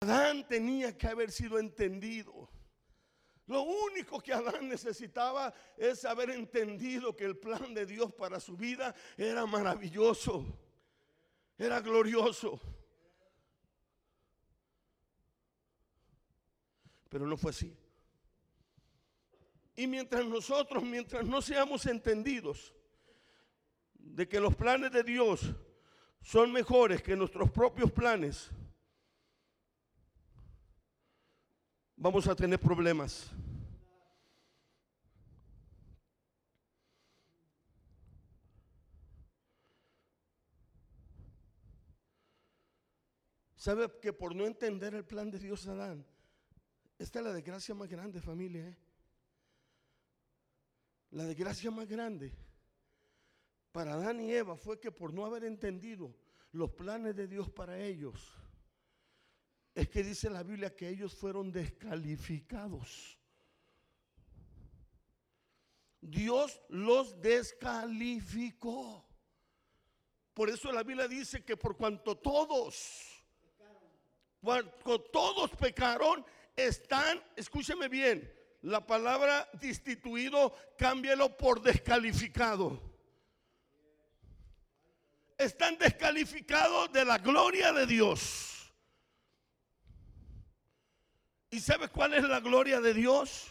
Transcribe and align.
Adán 0.00 0.46
tenía 0.46 0.96
que 0.96 1.06
haber 1.06 1.30
sido 1.30 1.58
entendido. 1.58 2.48
Lo 3.46 3.62
único 3.62 4.20
que 4.20 4.32
Adán 4.32 4.68
necesitaba 4.68 5.54
es 5.76 6.04
haber 6.04 6.30
entendido 6.30 7.14
que 7.14 7.24
el 7.24 7.36
plan 7.36 7.72
de 7.72 7.86
Dios 7.86 8.12
para 8.12 8.40
su 8.40 8.56
vida 8.56 8.94
era 9.16 9.46
maravilloso, 9.46 10.44
era 11.56 11.80
glorioso. 11.80 12.60
Pero 17.08 17.26
no 17.26 17.36
fue 17.36 17.50
así. 17.50 17.76
Y 19.76 19.86
mientras 19.86 20.24
nosotros, 20.26 20.82
mientras 20.82 21.24
no 21.24 21.40
seamos 21.40 21.86
entendidos 21.86 22.74
de 23.94 24.28
que 24.28 24.40
los 24.40 24.56
planes 24.56 24.90
de 24.90 25.02
Dios 25.02 25.54
son 26.20 26.50
mejores 26.50 27.02
que 27.02 27.14
nuestros 27.14 27.50
propios 27.50 27.92
planes, 27.92 28.50
vamos 31.96 32.28
a 32.28 32.36
tener 32.36 32.60
problemas. 32.60 33.30
¿Sabe 43.56 43.90
que 44.00 44.12
por 44.12 44.32
no 44.32 44.46
entender 44.46 44.94
el 44.94 45.04
plan 45.04 45.28
de 45.30 45.40
Dios 45.40 45.66
Adán, 45.66 46.06
esta 46.98 47.18
es 47.18 47.24
la 47.24 47.32
desgracia 47.32 47.74
más 47.74 47.88
grande 47.88 48.20
familia? 48.20 48.68
¿eh? 48.68 48.76
La 51.10 51.24
desgracia 51.24 51.70
más 51.72 51.88
grande 51.88 52.32
para 53.72 53.94
Adán 53.94 54.20
y 54.20 54.32
Eva 54.32 54.56
fue 54.56 54.78
que 54.78 54.92
por 54.92 55.12
no 55.12 55.26
haber 55.26 55.42
entendido 55.42 56.14
los 56.52 56.70
planes 56.70 57.16
de 57.16 57.26
Dios 57.26 57.50
para 57.50 57.78
ellos, 57.78 58.32
es 59.76 59.90
que 59.90 60.02
dice 60.02 60.30
la 60.30 60.42
Biblia 60.42 60.74
que 60.74 60.88
ellos 60.88 61.14
fueron 61.14 61.52
descalificados. 61.52 63.18
Dios 66.00 66.62
los 66.70 67.20
descalificó. 67.20 69.06
Por 70.32 70.48
eso 70.48 70.72
la 70.72 70.82
Biblia 70.82 71.06
dice 71.06 71.44
que 71.44 71.58
por 71.58 71.76
cuanto 71.76 72.16
todos, 72.16 73.22
cuando 74.40 75.02
todos 75.12 75.50
pecaron, 75.50 76.24
están, 76.56 77.22
escúcheme 77.36 77.88
bien, 77.88 78.32
la 78.62 78.86
palabra 78.86 79.46
destituido, 79.60 80.54
cámbielo 80.78 81.36
por 81.36 81.60
descalificado. 81.60 82.80
Están 85.36 85.76
descalificados 85.76 86.90
de 86.92 87.04
la 87.04 87.18
gloria 87.18 87.74
de 87.74 87.86
Dios. 87.86 88.55
¿Y 91.56 91.60
sabes 91.60 91.88
cuál 91.88 92.12
es 92.12 92.22
la 92.24 92.40
gloria 92.40 92.82
de 92.82 92.92
Dios? 92.92 93.46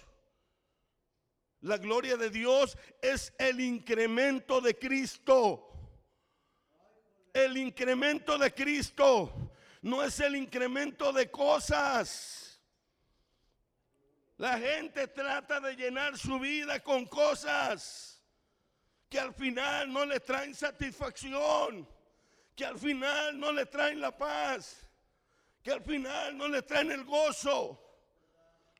La 1.61 1.79
gloria 1.79 2.15
de 2.17 2.29
Dios 2.29 2.77
es 3.01 3.33
el 3.39 3.59
incremento 3.59 4.61
de 4.61 4.77
Cristo. 4.77 5.71
El 7.33 7.57
incremento 7.57 8.37
de 8.37 8.53
Cristo 8.53 9.51
no 9.81 10.03
es 10.03 10.19
el 10.19 10.35
incremento 10.35 11.11
de 11.11 11.31
cosas. 11.31 12.61
La 14.37 14.59
gente 14.59 15.07
trata 15.07 15.59
de 15.59 15.75
llenar 15.75 16.15
su 16.15 16.37
vida 16.37 16.81
con 16.81 17.07
cosas 17.07 18.23
que 19.09 19.19
al 19.19 19.33
final 19.33 19.91
no 19.91 20.05
le 20.05 20.19
traen 20.19 20.53
satisfacción, 20.53 21.89
que 22.55 22.65
al 22.65 22.77
final 22.77 23.39
no 23.39 23.51
le 23.51 23.65
traen 23.65 23.99
la 23.99 24.15
paz, 24.15 24.87
que 25.63 25.71
al 25.71 25.81
final 25.81 26.37
no 26.37 26.47
le 26.47 26.61
traen 26.61 26.91
el 26.91 27.03
gozo. 27.03 27.81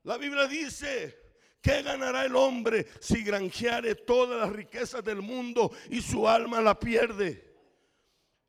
La 0.06 0.18
Biblia 0.18 0.46
dice, 0.46 1.18
¿qué 1.60 1.82
ganará 1.82 2.26
el 2.26 2.36
hombre 2.36 2.86
si 3.00 3.24
granjeare 3.24 3.96
todas 3.96 4.40
las 4.40 4.52
riquezas 4.52 5.04
del 5.04 5.24
mundo 5.24 5.72
y 5.90 6.00
su 6.00 6.30
alma 6.30 6.62
la 6.62 6.80
pierde? 6.80 7.44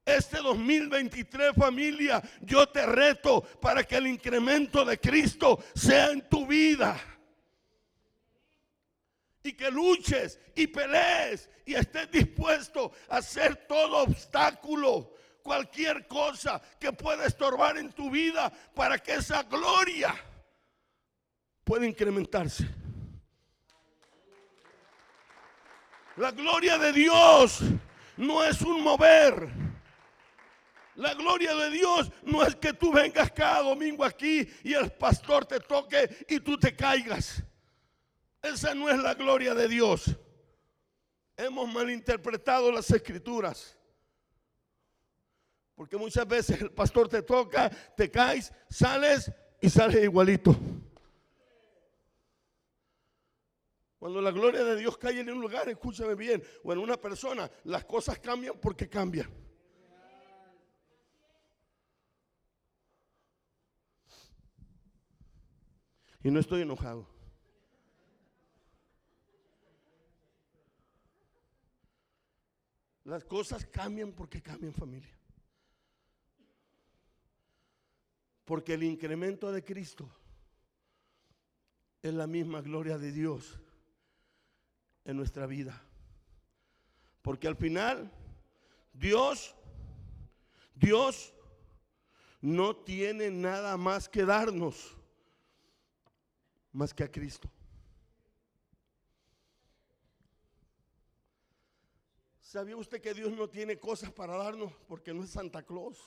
Este 0.05 0.37
2023 0.37 1.55
familia, 1.57 2.23
yo 2.43 2.69
te 2.69 2.85
reto 2.85 3.41
para 3.59 3.85
que 3.85 3.97
el 3.97 4.07
incremento 4.07 4.85
de 4.85 5.01
Cristo 5.01 5.65
sea 5.75 6.11
en 6.11 6.29
tu 6.29 6.47
vida. 6.47 7.01
Y 9.43 9.55
que 9.55 9.71
luches 9.71 10.39
y 10.55 10.67
pelees 10.67 11.49
y 11.65 11.73
estés 11.73 12.11
dispuesto 12.11 12.93
a 13.09 13.17
hacer 13.17 13.67
todo 13.67 14.03
obstáculo, 14.03 15.15
cualquier 15.43 16.07
cosa 16.07 16.61
que 16.79 16.93
pueda 16.93 17.25
estorbar 17.25 17.79
en 17.79 17.93
tu 17.93 18.11
vida 18.11 18.53
para 18.75 18.99
que 18.99 19.15
esa 19.15 19.43
gloria 19.45 20.15
puede 21.67 21.89
incrementarse. 21.89 22.65
La 26.17 26.31
gloria 26.31 26.79
de 26.79 26.93
Dios 26.93 27.61
no 28.17 28.45
es 28.45 28.63
un 28.63 28.83
mover. 28.83 29.49
La 30.95 31.13
gloria 31.15 31.55
de 31.57 31.71
Dios 31.71 32.11
no 32.23 32.43
es 32.45 32.55
que 32.55 32.73
tú 32.73 32.93
vengas 32.93 33.33
cada 33.33 33.63
domingo 33.63 34.05
aquí 34.05 34.49
y 34.63 34.75
el 34.75 34.93
pastor 34.93 35.45
te 35.45 35.59
toque 35.59 36.25
y 36.29 36.39
tú 36.39 36.57
te 36.57 36.75
caigas. 36.75 37.43
Esa 38.41 38.73
no 38.73 38.89
es 38.89 38.99
la 38.99 39.15
gloria 39.15 39.53
de 39.53 39.67
Dios. 39.67 40.17
Hemos 41.37 41.71
malinterpretado 41.71 42.71
las 42.71 42.89
escrituras. 42.93 43.77
Porque 45.75 45.97
muchas 45.97 46.27
veces 46.27 46.63
el 46.63 46.71
pastor 46.71 47.09
te 47.09 47.23
toca, 47.23 47.69
te 47.97 48.09
caes, 48.09 48.53
sales 48.71 49.31
y 49.61 49.69
sales 49.69 50.05
igualito. 50.05 50.57
Cuando 54.07 54.23
la 54.23 54.31
gloria 54.31 54.63
de 54.63 54.77
Dios 54.77 54.97
cae 54.99 55.19
en 55.19 55.29
un 55.29 55.41
lugar, 55.41 55.69
escúchame 55.69 56.15
bien, 56.15 56.41
o 56.63 56.73
en 56.73 56.79
una 56.79 56.97
persona, 56.97 57.51
las 57.65 57.85
cosas 57.85 58.21
cambian 58.21 58.57
porque 58.63 58.89
cambian. 58.89 59.29
Y 66.23 66.31
no 66.31 66.39
estoy 66.39 66.63
enojado. 66.63 67.09
Las 73.03 73.25
cosas 73.25 73.67
cambian 73.67 74.13
porque 74.13 74.41
cambian 74.41 74.73
familia. 74.73 75.19
Porque 78.45 78.75
el 78.75 78.85
incremento 78.85 79.51
de 79.51 79.65
Cristo 79.65 80.09
es 82.01 82.15
la 82.15 82.29
misma 82.29 82.63
gloria 82.63 82.99
de 82.99 83.11
Dios 83.11 83.61
en 85.07 85.17
nuestra 85.17 85.47
vida. 85.47 85.81
Porque 87.23 87.49
al 87.49 87.57
final, 87.57 88.11
Dios, 88.93 89.55
Dios 90.75 91.33
no 92.41 92.77
tiene 92.77 93.31
nada 93.31 93.77
más 93.77 94.09
que 94.09 94.25
darnos 94.25 94.97
más 96.73 96.93
que 96.93 97.05
a 97.05 97.11
Cristo. 97.11 97.51
¿Sabía 102.41 102.77
usted 102.77 103.01
que 103.01 103.15
Dios 103.15 103.33
no 103.33 103.49
tiene 103.49 103.79
cosas 103.79 104.13
para 104.13 104.37
darnos 104.37 104.73
porque 104.87 105.13
no 105.13 105.25
es 105.25 105.31
Santa 105.31 105.63
Claus? 105.63 105.99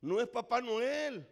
No 0.00 0.20
es 0.20 0.28
Papá 0.28 0.60
Noel. 0.60 1.26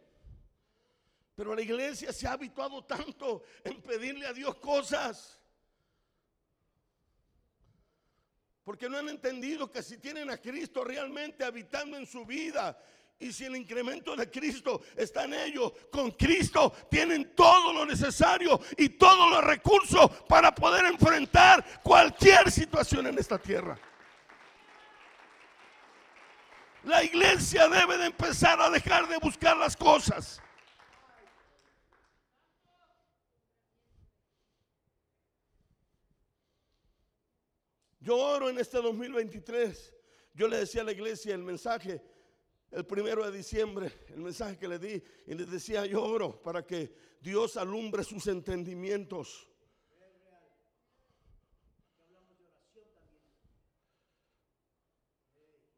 Pero 1.35 1.55
la 1.55 1.63
iglesia 1.63 2.13
se 2.13 2.27
ha 2.27 2.33
habituado 2.33 2.85
tanto 2.85 3.43
en 3.65 3.83
pedirle 3.83 4.27
a 4.27 4.33
Dios 4.33 4.55
cosas 4.57 5.41
Porque 8.65 8.89
no 8.89 8.97
han 8.99 9.09
entendido 9.11 9.71
que 9.71 9.83
si 9.83 9.99
tienen 9.99 10.31
a 10.31 10.39
Cristo 10.39 10.83
realmente 10.85 11.45
habitando 11.45 11.99
en 11.99 12.07
su 12.07 12.25
vida 12.25 12.77
y 13.19 13.33
si 13.33 13.45
el 13.45 13.57
incremento 13.57 14.17
de 14.17 14.31
Cristo 14.31 14.83
está 14.97 15.25
en 15.25 15.35
ellos, 15.35 15.73
con 15.93 16.11
Cristo 16.13 16.73
tienen 16.91 17.35
todo 17.35 17.73
lo 17.73 17.87
necesario 17.87 18.61
y 18.77 18.89
todos 18.91 19.31
los 19.31 19.45
recursos 19.45 20.11
para 20.29 20.55
poder 20.55 20.87
enfrentar 20.87 21.83
cualquier 21.83 22.51
situación 22.51 23.07
en 23.07 23.19
esta 23.19 23.39
tierra. 23.39 23.79
La 26.85 27.03
iglesia 27.03 27.69
debe 27.69 27.97
de 27.99 28.07
empezar 28.07 28.61
a 28.61 28.69
dejar 28.71 29.09
de 29.09 29.19
buscar 29.19 29.57
las 29.57 29.77
cosas. 29.77 30.43
Yo 38.05 38.19
oro 38.19 38.51
en 38.51 38.59
este 38.59 38.83
2023. 38.83 39.95
Yo 40.35 40.47
le 40.47 40.59
decía 40.59 40.83
a 40.83 40.85
la 40.85 40.93
iglesia 40.93 41.35
el 41.35 41.43
mensaje, 41.43 42.03
el 42.71 42.85
primero 42.85 43.25
de 43.25 43.35
diciembre, 43.35 43.91
el 44.09 44.21
mensaje 44.21 44.59
que 44.59 44.69
le 44.69 44.79
di, 44.79 45.03
y 45.27 45.35
les 45.35 45.51
decía, 45.51 45.87
yo 45.87 46.03
oro 46.03 46.43
para 46.43 46.67
que 46.67 46.95
Dios 47.23 47.57
alumbre 47.57 48.05
sus 48.05 48.27
entendimientos. 48.27 49.49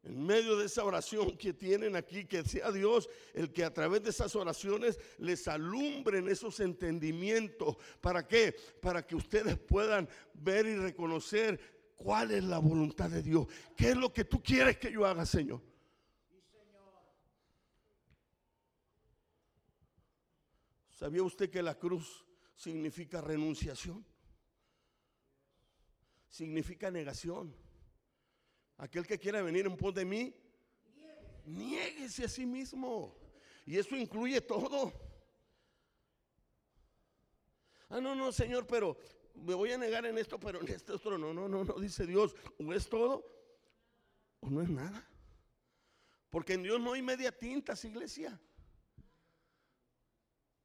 En 0.03 0.25
medio 0.25 0.57
de 0.57 0.65
esa 0.65 0.83
oración 0.83 1.37
que 1.37 1.53
tienen 1.53 1.95
aquí, 1.95 2.25
que 2.25 2.43
sea 2.43 2.71
Dios 2.71 3.09
el 3.33 3.53
que 3.53 3.63
a 3.63 3.73
través 3.73 4.03
de 4.03 4.09
esas 4.09 4.35
oraciones 4.35 4.99
les 5.17 5.47
alumbren 5.47 6.27
esos 6.29 6.59
entendimientos. 6.61 7.75
¿Para 8.01 8.25
qué? 8.25 8.55
Para 8.81 9.05
que 9.05 9.15
ustedes 9.15 9.57
puedan 9.57 10.07
ver 10.33 10.65
y 10.65 10.75
reconocer 10.75 11.76
cuál 11.97 12.31
es 12.31 12.43
la 12.43 12.59
voluntad 12.59 13.09
de 13.09 13.21
Dios. 13.21 13.47
¿Qué 13.75 13.89
es 13.89 13.97
lo 13.97 14.13
que 14.13 14.23
tú 14.23 14.41
quieres 14.41 14.77
que 14.77 14.91
yo 14.91 15.05
haga, 15.05 15.25
Señor? 15.25 15.61
¿Sabía 20.91 21.21
usted 21.23 21.49
que 21.49 21.61
la 21.61 21.77
cruz 21.77 22.25
significa 22.55 23.21
renunciación? 23.21 24.05
Significa 26.29 26.89
negación. 26.89 27.55
Aquel 28.77 29.05
que 29.05 29.19
quiera 29.19 29.41
venir 29.41 29.65
en 29.65 29.75
pos 29.75 29.93
de 29.93 30.05
mí, 30.05 30.35
niéguese 31.45 32.25
a 32.25 32.29
sí 32.29 32.45
mismo. 32.45 33.15
Y 33.65 33.77
eso 33.77 33.95
incluye 33.95 34.39
todo. 34.41 34.93
Ah, 37.89 38.01
no, 38.01 38.15
no, 38.15 38.31
Señor, 38.31 38.67
pero 38.67 38.97
me 39.43 39.53
voy 39.53 39.71
a 39.71 39.77
negar 39.77 40.05
en 40.05 40.17
esto, 40.17 40.39
pero 40.39 40.61
en 40.61 40.67
este 40.69 40.91
otro 40.91 41.17
no, 41.17 41.33
no, 41.33 41.47
no, 41.47 41.63
no, 41.63 41.73
dice 41.75 42.05
Dios, 42.05 42.35
o 42.59 42.73
es 42.73 42.89
todo 42.89 43.25
o 44.39 44.49
no 44.49 44.61
es 44.61 44.69
nada. 44.69 45.07
Porque 46.29 46.53
en 46.53 46.63
Dios 46.63 46.79
no 46.79 46.93
hay 46.93 47.01
media 47.01 47.31
tintas, 47.31 47.83
iglesia. 47.85 48.39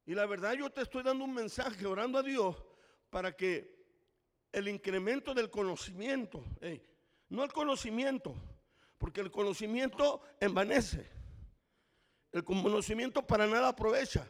Y 0.04 0.14
la 0.14 0.26
verdad 0.26 0.54
yo 0.54 0.70
te 0.70 0.82
estoy 0.82 1.02
dando 1.02 1.24
un 1.24 1.34
mensaje 1.34 1.86
orando 1.86 2.18
a 2.18 2.22
Dios 2.22 2.56
para 3.10 3.36
que 3.36 3.82
el 4.50 4.68
incremento 4.68 5.32
del 5.34 5.50
conocimiento, 5.50 6.44
no 7.28 7.44
el 7.44 7.52
conocimiento, 7.52 8.34
porque 8.98 9.20
el 9.20 9.30
conocimiento 9.30 10.22
envanece. 10.40 11.08
El 12.32 12.44
conocimiento 12.44 13.26
para 13.26 13.46
nada 13.46 13.68
aprovecha. 13.68 14.26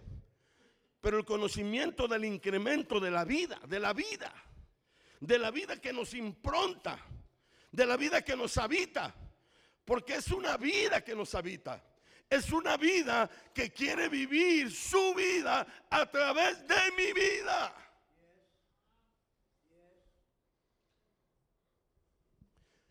Pero 1.02 1.18
el 1.18 1.24
conocimiento 1.24 2.06
del 2.06 2.24
incremento 2.24 3.00
de 3.00 3.10
la 3.10 3.24
vida, 3.24 3.60
de 3.66 3.80
la 3.80 3.92
vida, 3.92 4.32
de 5.18 5.36
la 5.36 5.50
vida 5.50 5.76
que 5.80 5.92
nos 5.92 6.14
impronta, 6.14 6.96
de 7.72 7.86
la 7.86 7.96
vida 7.96 8.22
que 8.22 8.36
nos 8.36 8.56
habita, 8.56 9.12
porque 9.84 10.14
es 10.14 10.28
una 10.28 10.56
vida 10.56 11.02
que 11.02 11.16
nos 11.16 11.34
habita. 11.34 11.84
Es 12.30 12.50
una 12.52 12.76
vida 12.76 13.28
que 13.52 13.72
quiere 13.72 14.08
vivir 14.08 14.70
su 14.72 15.12
vida 15.14 15.66
a 15.90 16.06
través 16.06 16.66
de 16.66 16.92
mi 16.96 17.12
vida. 17.12 17.74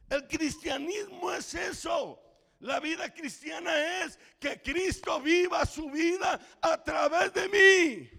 El 0.09 0.27
cristianismo 0.27 1.31
es 1.31 1.53
eso. 1.53 2.20
La 2.61 2.79
vida 2.79 3.11
cristiana 3.11 4.03
es 4.03 4.19
que 4.39 4.61
Cristo 4.61 5.19
viva 5.19 5.65
su 5.65 5.89
vida 5.89 6.39
a 6.61 6.83
través 6.83 7.33
de 7.33 7.49
mí. 7.49 8.09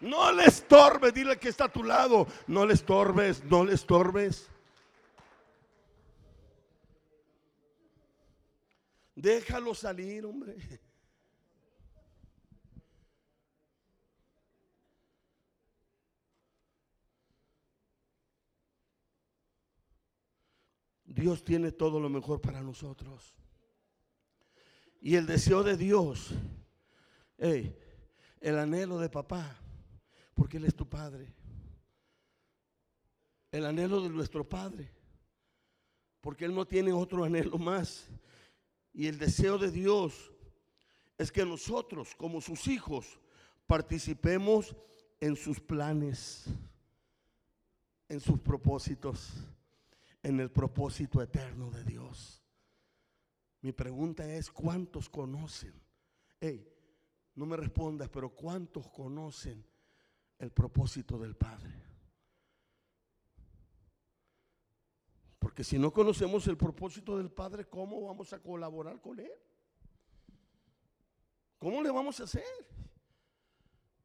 No 0.00 0.32
le 0.32 0.44
estorbes, 0.44 1.12
dile 1.12 1.38
que 1.38 1.50
está 1.50 1.64
a 1.64 1.72
tu 1.72 1.84
lado. 1.84 2.26
No 2.46 2.64
le 2.64 2.74
estorbes, 2.74 3.44
no 3.44 3.64
le 3.64 3.74
estorbes. 3.74 4.48
Déjalo 9.14 9.74
salir, 9.74 10.24
hombre. 10.24 10.56
Dios 21.14 21.44
tiene 21.44 21.70
todo 21.70 22.00
lo 22.00 22.08
mejor 22.08 22.40
para 22.40 22.60
nosotros. 22.60 23.34
Y 25.00 25.14
el 25.14 25.26
deseo 25.26 25.62
de 25.62 25.76
Dios, 25.76 26.30
el 27.38 28.58
anhelo 28.58 28.98
de 28.98 29.08
papá, 29.08 29.56
porque 30.34 30.56
Él 30.56 30.64
es 30.64 30.74
tu 30.74 30.88
padre. 30.88 31.32
El 33.52 33.64
anhelo 33.64 34.00
de 34.00 34.08
nuestro 34.08 34.48
padre, 34.48 34.90
porque 36.20 36.46
Él 36.46 36.54
no 36.54 36.66
tiene 36.66 36.92
otro 36.92 37.22
anhelo 37.22 37.58
más. 37.58 38.08
Y 38.92 39.06
el 39.06 39.16
deseo 39.16 39.56
de 39.56 39.70
Dios 39.70 40.32
es 41.16 41.30
que 41.30 41.44
nosotros, 41.44 42.16
como 42.16 42.40
sus 42.40 42.66
hijos, 42.66 43.20
participemos 43.68 44.74
en 45.20 45.36
sus 45.36 45.60
planes, 45.60 46.46
en 48.08 48.18
sus 48.18 48.40
propósitos 48.40 49.32
en 50.24 50.40
el 50.40 50.50
propósito 50.50 51.22
eterno 51.22 51.70
de 51.70 51.84
Dios. 51.84 52.42
Mi 53.60 53.72
pregunta 53.72 54.28
es, 54.28 54.50
¿cuántos 54.50 55.08
conocen? 55.08 55.74
Hey, 56.40 56.66
no 57.34 57.46
me 57.46 57.56
respondas, 57.56 58.08
pero 58.08 58.30
¿cuántos 58.30 58.88
conocen 58.88 59.64
el 60.38 60.50
propósito 60.50 61.18
del 61.18 61.36
Padre? 61.36 61.74
Porque 65.38 65.62
si 65.62 65.78
no 65.78 65.92
conocemos 65.92 66.46
el 66.46 66.56
propósito 66.56 67.18
del 67.18 67.30
Padre, 67.30 67.66
¿cómo 67.66 68.00
vamos 68.06 68.32
a 68.32 68.40
colaborar 68.40 69.00
con 69.02 69.20
Él? 69.20 69.32
¿Cómo 71.58 71.82
le 71.82 71.90
vamos 71.90 72.18
a 72.20 72.24
hacer? 72.24 72.44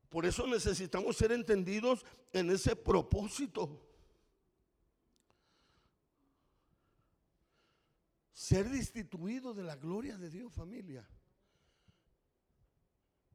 Por 0.10 0.25
eso 0.25 0.45
necesitamos 0.48 1.15
ser 1.15 1.31
entendidos 1.31 2.06
en 2.33 2.50
ese 2.50 2.75
propósito. 2.75 3.88
Ser 8.50 8.68
destituido 8.68 9.54
de 9.54 9.62
la 9.62 9.75
gloria 9.75 10.18
de 10.18 10.28
Dios, 10.28 10.51
familia, 10.51 11.07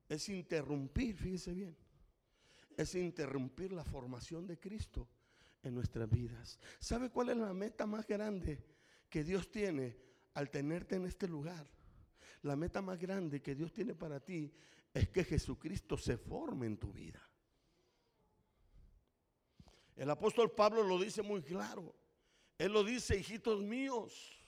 es 0.08 0.28
interrumpir, 0.28 1.14
fíjese 1.14 1.52
bien, 1.54 1.76
es 2.76 2.96
interrumpir 2.96 3.70
la 3.72 3.84
formación 3.84 4.44
de 4.44 4.58
Cristo 4.58 5.06
en 5.62 5.72
nuestras 5.72 6.10
vidas. 6.10 6.58
¿Sabe 6.80 7.10
cuál 7.10 7.28
es 7.28 7.36
la 7.36 7.54
meta 7.54 7.86
más 7.86 8.08
grande 8.08 8.58
que 9.08 9.22
Dios 9.22 9.52
tiene 9.52 9.96
al 10.34 10.50
tenerte 10.50 10.96
en 10.96 11.06
este 11.06 11.28
lugar? 11.28 11.64
La 12.42 12.56
meta 12.56 12.82
más 12.82 12.98
grande 12.98 13.40
que 13.40 13.54
Dios 13.54 13.72
tiene 13.72 13.94
para 13.94 14.18
ti 14.18 14.52
es 14.92 15.10
que 15.10 15.22
Jesucristo 15.22 15.96
se 15.96 16.16
forme 16.16 16.66
en 16.66 16.76
tu 16.76 16.92
vida. 16.92 17.22
El 19.94 20.10
apóstol 20.10 20.50
Pablo 20.50 20.82
lo 20.82 20.98
dice 20.98 21.22
muy 21.22 21.40
claro. 21.40 21.94
Él 22.58 22.72
lo 22.72 22.82
dice, 22.82 23.16
hijitos 23.16 23.62
míos 23.62 24.40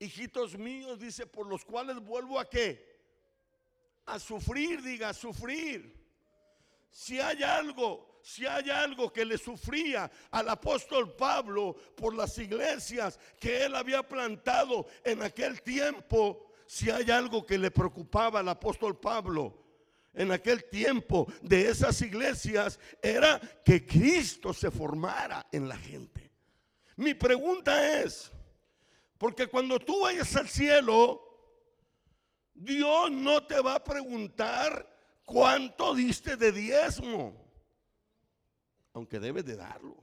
hijitos 0.00 0.58
míos, 0.58 0.98
dice, 0.98 1.26
por 1.26 1.46
los 1.46 1.64
cuales 1.64 2.00
vuelvo 2.00 2.40
a 2.40 2.48
qué? 2.48 2.98
A 4.06 4.18
sufrir, 4.18 4.82
diga, 4.82 5.10
a 5.10 5.14
sufrir. 5.14 5.94
Si 6.90 7.20
hay 7.20 7.42
algo, 7.42 8.18
si 8.22 8.46
hay 8.46 8.70
algo 8.70 9.12
que 9.12 9.24
le 9.24 9.38
sufría 9.38 10.10
al 10.30 10.48
apóstol 10.48 11.14
Pablo 11.14 11.76
por 11.94 12.14
las 12.14 12.36
iglesias 12.38 13.20
que 13.38 13.64
él 13.64 13.76
había 13.76 14.02
plantado 14.02 14.86
en 15.04 15.22
aquel 15.22 15.62
tiempo, 15.62 16.50
si 16.66 16.90
hay 16.90 17.10
algo 17.10 17.44
que 17.44 17.58
le 17.58 17.70
preocupaba 17.70 18.40
al 18.40 18.48
apóstol 18.48 18.98
Pablo 18.98 19.60
en 20.14 20.32
aquel 20.32 20.64
tiempo 20.64 21.32
de 21.42 21.68
esas 21.68 22.00
iglesias, 22.02 22.80
era 23.00 23.38
que 23.64 23.86
Cristo 23.86 24.52
se 24.52 24.70
formara 24.70 25.46
en 25.52 25.68
la 25.68 25.76
gente. 25.76 26.30
Mi 26.96 27.14
pregunta 27.14 28.00
es, 28.02 28.32
porque 29.20 29.48
cuando 29.48 29.78
tú 29.78 30.00
vayas 30.00 30.34
al 30.34 30.48
cielo, 30.48 31.22
Dios 32.54 33.10
no 33.10 33.46
te 33.46 33.60
va 33.60 33.74
a 33.74 33.84
preguntar 33.84 35.20
cuánto 35.26 35.94
diste 35.94 36.38
de 36.38 36.50
diezmo, 36.50 37.36
aunque 38.94 39.20
debes 39.20 39.44
de 39.44 39.56
darlo. 39.56 39.94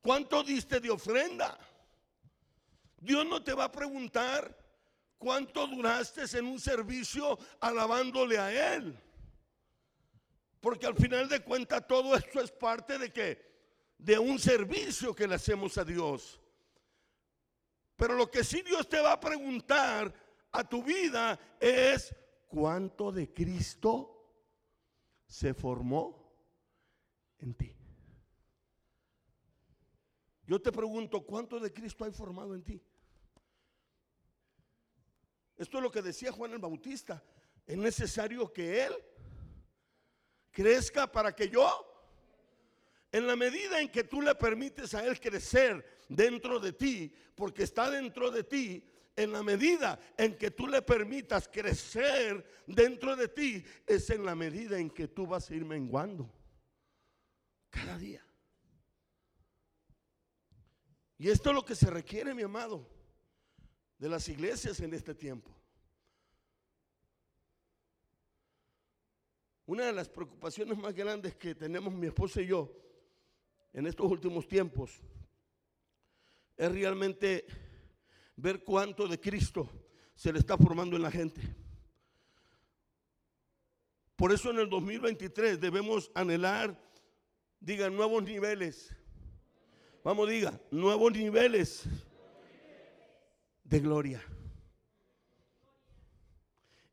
¿Cuánto 0.00 0.42
diste 0.42 0.80
de 0.80 0.90
ofrenda? 0.90 1.56
Dios 2.96 3.24
no 3.26 3.40
te 3.44 3.54
va 3.54 3.66
a 3.66 3.70
preguntar 3.70 4.58
cuánto 5.16 5.64
duraste 5.68 6.22
en 6.36 6.46
un 6.46 6.58
servicio 6.58 7.38
alabándole 7.60 8.40
a 8.40 8.74
Él. 8.74 9.00
Porque 10.60 10.86
al 10.86 10.96
final 10.96 11.28
de 11.28 11.44
cuentas 11.44 11.86
todo 11.86 12.16
esto 12.16 12.40
es 12.40 12.50
parte 12.50 12.98
de 12.98 13.12
que 13.12 13.40
de 13.98 14.18
un 14.18 14.40
servicio 14.40 15.14
que 15.14 15.28
le 15.28 15.36
hacemos 15.36 15.78
a 15.78 15.84
Dios. 15.84 16.41
Pero 17.96 18.14
lo 18.14 18.30
que 18.30 18.44
sí 18.44 18.62
Dios 18.62 18.88
te 18.88 19.00
va 19.00 19.12
a 19.12 19.20
preguntar 19.20 20.12
a 20.50 20.68
tu 20.68 20.82
vida 20.82 21.38
es 21.60 22.14
cuánto 22.48 23.12
de 23.12 23.32
Cristo 23.32 24.12
se 25.26 25.54
formó 25.54 26.32
en 27.38 27.54
ti. 27.54 27.76
Yo 30.44 30.60
te 30.60 30.72
pregunto, 30.72 31.24
¿cuánto 31.24 31.58
de 31.60 31.72
Cristo 31.72 32.04
hay 32.04 32.12
formado 32.12 32.54
en 32.54 32.62
ti? 32.62 32.82
Esto 35.56 35.78
es 35.78 35.82
lo 35.82 35.90
que 35.90 36.02
decía 36.02 36.32
Juan 36.32 36.52
el 36.52 36.58
Bautista. 36.58 37.22
Es 37.64 37.76
necesario 37.76 38.52
que 38.52 38.84
Él 38.84 38.92
crezca 40.50 41.10
para 41.10 41.34
que 41.34 41.48
yo 41.48 41.91
En 43.12 43.26
la 43.26 43.36
medida 43.36 43.80
en 43.80 43.90
que 43.90 44.04
tú 44.04 44.22
le 44.22 44.34
permites 44.34 44.94
a 44.94 45.06
Él 45.06 45.20
crecer 45.20 46.02
dentro 46.08 46.58
de 46.58 46.72
ti, 46.72 47.14
porque 47.34 47.62
está 47.62 47.90
dentro 47.90 48.30
de 48.30 48.42
ti, 48.42 48.88
en 49.14 49.32
la 49.32 49.42
medida 49.42 50.00
en 50.16 50.36
que 50.38 50.50
tú 50.50 50.66
le 50.66 50.80
permitas 50.80 51.46
crecer 51.46 52.44
dentro 52.66 53.14
de 53.14 53.28
ti, 53.28 53.62
es 53.86 54.08
en 54.08 54.24
la 54.24 54.34
medida 54.34 54.78
en 54.78 54.88
que 54.88 55.08
tú 55.08 55.26
vas 55.26 55.50
a 55.50 55.54
ir 55.54 55.66
menguando 55.66 56.32
cada 57.68 57.98
día. 57.98 58.24
Y 61.18 61.28
esto 61.28 61.50
es 61.50 61.54
lo 61.54 61.64
que 61.64 61.74
se 61.74 61.90
requiere, 61.90 62.34
mi 62.34 62.42
amado, 62.42 62.88
de 63.98 64.08
las 64.08 64.26
iglesias 64.28 64.80
en 64.80 64.94
este 64.94 65.14
tiempo. 65.14 65.50
Una 69.66 69.84
de 69.84 69.92
las 69.92 70.08
preocupaciones 70.08 70.76
más 70.76 70.94
grandes 70.94 71.36
que 71.36 71.54
tenemos 71.54 71.94
mi 71.94 72.06
esposa 72.06 72.40
y 72.40 72.46
yo 72.46 72.81
en 73.72 73.86
estos 73.86 74.10
últimos 74.10 74.46
tiempos 74.46 75.00
es 76.56 76.72
realmente 76.72 77.46
ver 78.36 78.62
cuánto 78.62 79.08
de 79.08 79.18
Cristo 79.18 79.68
se 80.14 80.32
le 80.32 80.38
está 80.38 80.56
formando 80.56 80.96
en 80.96 81.02
la 81.02 81.10
gente. 81.10 81.40
Por 84.16 84.32
eso 84.32 84.50
en 84.50 84.58
el 84.58 84.68
2023 84.68 85.60
debemos 85.60 86.10
anhelar, 86.14 86.78
diga, 87.58 87.90
nuevos 87.90 88.22
niveles. 88.22 88.94
Vamos, 90.04 90.28
diga, 90.28 90.60
nuevos 90.70 91.12
niveles 91.12 91.84
de 93.64 93.80
gloria. 93.80 94.22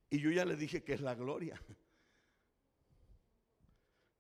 Y 0.10 0.20
yo 0.20 0.32
ya 0.32 0.46
le 0.46 0.56
dije 0.56 0.84
que 0.84 0.94
es 0.94 1.02
la 1.02 1.14
gloria. 1.14 1.62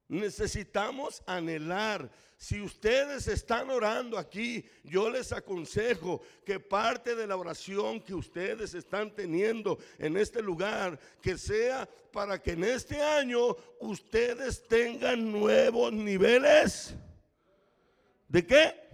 Necesitamos 0.09 1.21
anhelar. 1.27 2.11
Si 2.35 2.59
ustedes 2.61 3.27
están 3.27 3.69
orando 3.69 4.17
aquí, 4.17 4.65
yo 4.83 5.09
les 5.09 5.31
aconsejo 5.31 6.21
que 6.43 6.59
parte 6.59 7.13
de 7.13 7.27
la 7.27 7.35
oración 7.35 8.01
que 8.01 8.15
ustedes 8.15 8.73
están 8.73 9.13
teniendo 9.13 9.77
en 9.99 10.17
este 10.17 10.41
lugar, 10.41 10.99
que 11.21 11.37
sea 11.37 11.87
para 12.11 12.41
que 12.41 12.53
en 12.53 12.63
este 12.63 13.01
año 13.01 13.55
ustedes 13.81 14.67
tengan 14.67 15.31
nuevos 15.31 15.93
niveles. 15.93 16.95
¿De 18.27 18.45
qué? 18.45 18.89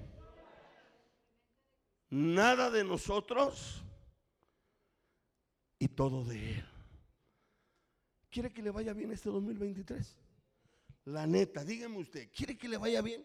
Nada 2.10 2.70
de 2.70 2.84
nosotros 2.84 3.84
y 5.80 5.88
todo 5.88 6.26
de 6.26 6.56
Él. 6.56 6.66
¿Quiere 8.30 8.52
que 8.52 8.62
le 8.62 8.72
vaya 8.72 8.92
bien 8.92 9.12
este 9.12 9.30
2023? 9.30 10.25
La 11.06 11.28
neta, 11.28 11.64
dígame 11.64 11.98
usted, 12.00 12.32
¿quiere 12.32 12.58
que 12.58 12.68
le 12.68 12.78
vaya 12.78 13.02
bien? 13.02 13.24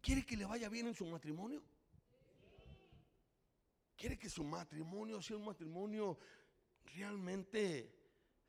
¿Quiere 0.00 0.24
que 0.24 0.36
le 0.36 0.46
vaya 0.46 0.68
bien 0.68 0.86
en 0.86 0.94
su 0.94 1.04
matrimonio? 1.06 1.62
¿Quiere 3.96 4.18
que 4.18 4.30
su 4.30 4.44
matrimonio 4.44 5.20
sea 5.20 5.36
un 5.36 5.44
matrimonio 5.44 6.18
realmente 6.94 7.90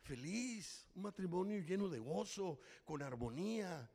feliz? 0.01 0.87
Un 0.95 1.03
matrimonio 1.03 1.59
lleno 1.59 1.89
de 1.89 1.99
gozo, 1.99 2.59
con 2.83 3.01
armonía. 3.01 3.89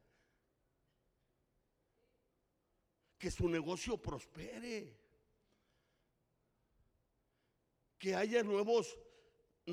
Que 3.19 3.31
su 3.31 3.49
negocio 3.49 3.97
prospere. 3.97 4.99
Que 7.99 8.14
haya 8.14 8.43
nuevos 8.43 8.99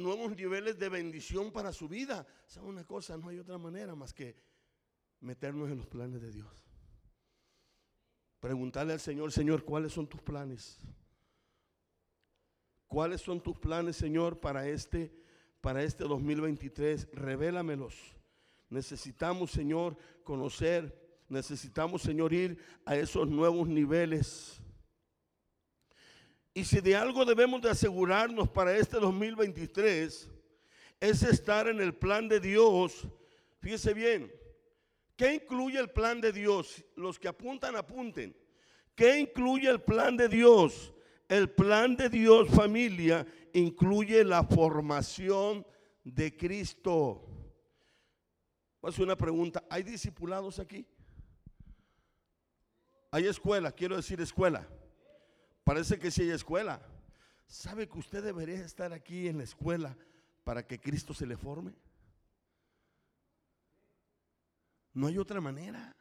nuevos 0.01 0.35
niveles 0.35 0.77
de 0.77 0.89
bendición 0.89 1.51
para 1.51 1.71
su 1.71 1.87
vida. 1.87 2.25
¿Sabe 2.45 2.67
una 2.67 2.85
cosa? 2.85 3.17
No 3.17 3.29
hay 3.29 3.39
otra 3.39 3.57
manera 3.57 3.95
más 3.95 4.13
que 4.13 4.35
meternos 5.19 5.69
en 5.69 5.77
los 5.77 5.87
planes 5.87 6.21
de 6.21 6.31
Dios. 6.31 6.47
Preguntarle 8.39 8.93
al 8.93 8.99
Señor, 8.99 9.31
Señor, 9.31 9.63
¿cuáles 9.63 9.93
son 9.93 10.07
tus 10.07 10.21
planes? 10.21 10.79
¿Cuáles 12.87 13.21
son 13.21 13.41
tus 13.41 13.57
planes, 13.57 13.97
Señor, 13.97 14.39
para 14.39 14.67
este 14.67 15.13
para 15.61 15.83
este 15.83 16.03
2023? 16.05 17.09
Revélamelos. 17.11 17.95
Necesitamos, 18.69 19.51
Señor, 19.51 19.97
conocer, 20.23 20.97
necesitamos, 21.29 22.01
Señor, 22.01 22.33
ir 22.33 22.59
a 22.85 22.95
esos 22.95 23.27
nuevos 23.27 23.67
niveles. 23.67 24.61
Y 26.57 26.65
si 26.65 26.81
de 26.81 26.95
algo 26.95 27.23
debemos 27.23 27.61
de 27.61 27.69
asegurarnos 27.69 28.49
para 28.49 28.75
este 28.75 28.97
2023, 28.99 30.27
es 30.99 31.21
estar 31.21 31.67
en 31.67 31.79
el 31.79 31.93
plan 31.93 32.27
de 32.27 32.39
Dios. 32.39 33.07
Fíjese 33.59 33.93
bien, 33.93 34.31
¿qué 35.15 35.35
incluye 35.35 35.77
el 35.77 35.91
plan 35.91 36.19
de 36.19 36.31
Dios? 36.31 36.83
Los 36.95 37.19
que 37.19 37.27
apuntan, 37.27 37.75
apunten. 37.75 38.35
¿Qué 38.95 39.19
incluye 39.19 39.69
el 39.69 39.81
plan 39.81 40.17
de 40.17 40.27
Dios? 40.27 40.95
El 41.29 41.47
plan 41.47 41.95
de 41.95 42.09
Dios, 42.09 42.49
familia, 42.49 43.23
incluye 43.53 44.23
la 44.23 44.43
formación 44.43 45.63
de 46.03 46.35
Cristo. 46.35 47.21
Voy 48.81 48.89
a 48.89 48.89
hacer 48.89 49.05
una 49.05 49.15
pregunta. 49.15 49.63
¿Hay 49.69 49.83
discipulados 49.83 50.57
aquí? 50.57 50.87
¿Hay 53.11 53.27
escuela? 53.27 53.71
Quiero 53.71 53.95
decir 53.95 54.19
escuela. 54.19 54.67
Parece 55.67 55.99
que 55.99 56.11
si 56.11 56.21
hay 56.21 56.29
escuela. 56.29 56.79
¿Sabe 57.45 57.89
que 57.89 57.99
usted 57.99 58.23
debería 58.23 58.63
estar 58.63 58.93
aquí 58.93 59.27
en 59.27 59.39
la 59.39 59.43
escuela 59.43 59.97
para 60.45 60.65
que 60.65 60.79
Cristo 60.79 61.13
se 61.13 61.25
le 61.27 61.35
forme? 61.35 61.73
No 64.93 65.07
hay 65.07 65.17
otra 65.17 65.41
manera. 65.41 65.93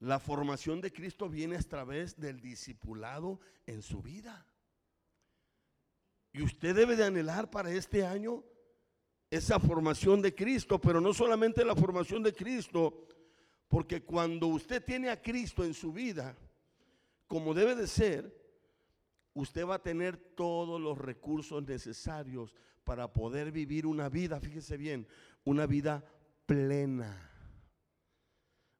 La 0.00 0.18
formación 0.18 0.82
de 0.82 0.92
Cristo 0.92 1.30
viene 1.30 1.56
a 1.56 1.62
través 1.62 2.20
del 2.20 2.42
discipulado 2.42 3.40
en 3.64 3.80
su 3.80 4.02
vida. 4.02 4.46
Y 6.34 6.42
usted 6.42 6.76
debe 6.76 6.94
de 6.94 7.04
anhelar 7.04 7.50
para 7.50 7.70
este 7.70 8.04
año 8.04 8.44
esa 9.30 9.58
formación 9.58 10.20
de 10.20 10.34
Cristo, 10.34 10.78
pero 10.78 11.00
no 11.00 11.14
solamente 11.14 11.64
la 11.64 11.74
formación 11.74 12.22
de 12.22 12.34
Cristo, 12.34 13.08
porque 13.66 14.02
cuando 14.02 14.46
usted 14.48 14.84
tiene 14.84 15.08
a 15.08 15.22
Cristo 15.22 15.64
en 15.64 15.72
su 15.72 15.90
vida, 15.90 16.36
como 17.26 17.54
debe 17.54 17.74
de 17.74 17.86
ser, 17.86 18.34
usted 19.34 19.66
va 19.66 19.76
a 19.76 19.82
tener 19.82 20.16
todos 20.16 20.80
los 20.80 20.96
recursos 20.96 21.62
necesarios 21.62 22.54
para 22.84 23.12
poder 23.12 23.50
vivir 23.50 23.86
una 23.86 24.08
vida, 24.08 24.40
fíjese 24.40 24.76
bien, 24.76 25.06
una 25.44 25.66
vida 25.66 26.04
plena, 26.46 27.30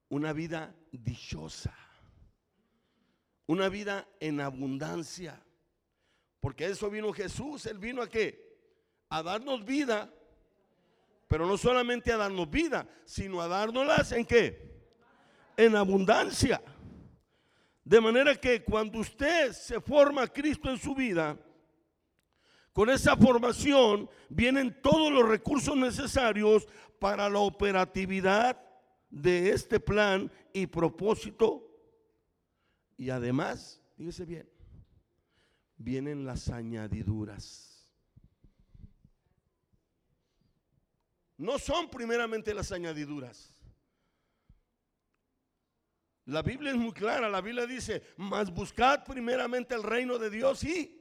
una 0.08 0.32
vida 0.32 0.74
dichosa, 0.92 1.76
una 3.46 3.68
vida 3.68 4.08
en 4.20 4.40
abundancia. 4.40 5.42
Porque 6.40 6.66
eso 6.66 6.88
vino 6.88 7.12
Jesús, 7.12 7.66
Él 7.66 7.78
vino 7.78 8.00
a 8.00 8.08
qué? 8.08 8.56
A 9.08 9.22
darnos 9.22 9.64
vida, 9.64 10.12
pero 11.26 11.46
no 11.46 11.56
solamente 11.56 12.12
a 12.12 12.16
darnos 12.16 12.48
vida, 12.48 12.88
sino 13.04 13.40
a 13.40 13.48
dárnoslas 13.48 14.12
en 14.12 14.24
qué? 14.24 14.86
En 15.56 15.74
abundancia. 15.74 16.62
De 17.86 18.00
manera 18.00 18.34
que 18.34 18.64
cuando 18.64 18.98
usted 18.98 19.52
se 19.52 19.80
forma 19.80 20.26
Cristo 20.26 20.68
en 20.68 20.76
su 20.76 20.92
vida, 20.92 21.38
con 22.72 22.90
esa 22.90 23.16
formación 23.16 24.10
vienen 24.28 24.76
todos 24.82 25.12
los 25.12 25.28
recursos 25.28 25.76
necesarios 25.76 26.66
para 26.98 27.30
la 27.30 27.38
operatividad 27.38 28.60
de 29.08 29.50
este 29.50 29.78
plan 29.78 30.32
y 30.52 30.66
propósito. 30.66 31.62
Y 32.96 33.10
además, 33.10 33.80
fíjese 33.96 34.24
bien, 34.24 34.50
vienen 35.76 36.26
las 36.26 36.48
añadiduras. 36.48 37.88
No 41.36 41.56
son 41.60 41.88
primeramente 41.88 42.52
las 42.52 42.72
añadiduras. 42.72 43.55
La 46.26 46.42
Biblia 46.42 46.72
es 46.72 46.76
muy 46.76 46.92
clara, 46.92 47.28
la 47.28 47.40
Biblia 47.40 47.66
dice, 47.66 48.02
mas 48.16 48.52
buscad 48.52 49.04
primeramente 49.04 49.76
el 49.76 49.84
reino 49.84 50.18
de 50.18 50.28
Dios 50.28 50.64
y, 50.64 51.00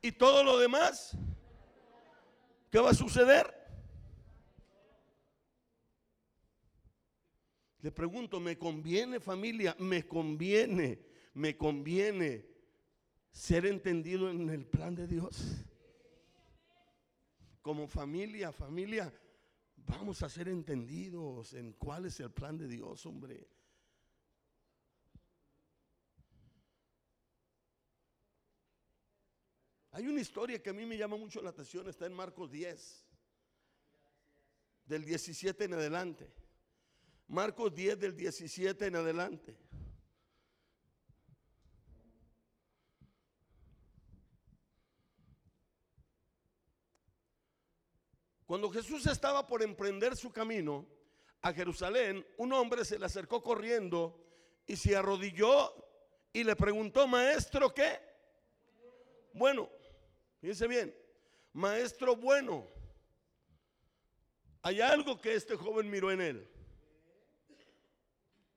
y 0.00 0.10
todo 0.12 0.42
lo 0.42 0.58
demás. 0.58 1.16
¿Qué 2.68 2.80
va 2.80 2.90
a 2.90 2.94
suceder? 2.94 3.62
Le 7.80 7.92
pregunto, 7.92 8.40
¿me 8.40 8.58
conviene 8.58 9.20
familia? 9.20 9.76
¿Me 9.78 10.04
conviene? 10.06 11.04
¿Me 11.34 11.56
conviene 11.56 12.44
ser 13.30 13.66
entendido 13.66 14.28
en 14.30 14.50
el 14.50 14.66
plan 14.66 14.96
de 14.96 15.06
Dios? 15.06 15.64
Como 17.60 17.86
familia, 17.86 18.50
familia, 18.50 19.12
vamos 19.76 20.24
a 20.24 20.28
ser 20.28 20.48
entendidos 20.48 21.54
en 21.54 21.72
cuál 21.74 22.06
es 22.06 22.18
el 22.18 22.32
plan 22.32 22.58
de 22.58 22.66
Dios, 22.66 23.06
hombre. 23.06 23.48
Hay 29.94 30.06
una 30.06 30.22
historia 30.22 30.62
que 30.62 30.70
a 30.70 30.72
mí 30.72 30.86
me 30.86 30.96
llama 30.96 31.18
mucho 31.18 31.42
la 31.42 31.50
atención, 31.50 31.86
está 31.86 32.06
en 32.06 32.14
Marcos 32.14 32.50
10. 32.50 33.06
del 34.86 35.04
17 35.04 35.64
en 35.64 35.74
adelante. 35.74 36.32
Marcos 37.28 37.74
10 37.74 37.98
del 37.98 38.16
17 38.16 38.86
en 38.86 38.96
adelante. 38.96 39.56
Cuando 48.46 48.70
Jesús 48.70 49.06
estaba 49.06 49.46
por 49.46 49.62
emprender 49.62 50.16
su 50.16 50.32
camino 50.32 50.86
a 51.42 51.52
Jerusalén, 51.52 52.26
un 52.38 52.52
hombre 52.54 52.84
se 52.84 52.98
le 52.98 53.06
acercó 53.06 53.42
corriendo 53.42 54.18
y 54.66 54.76
se 54.76 54.96
arrodilló 54.96 55.72
y 56.32 56.44
le 56.44 56.56
preguntó, 56.56 57.06
maestro, 57.06 57.72
¿qué? 57.72 57.98
Bueno, 59.34 59.70
fíjense 60.42 60.66
bien, 60.66 60.94
maestro 61.52 62.16
bueno. 62.16 62.66
Hay 64.60 64.80
algo 64.80 65.20
que 65.20 65.34
este 65.34 65.56
joven 65.56 65.88
miró 65.88 66.10
en 66.10 66.20
él. 66.20 66.48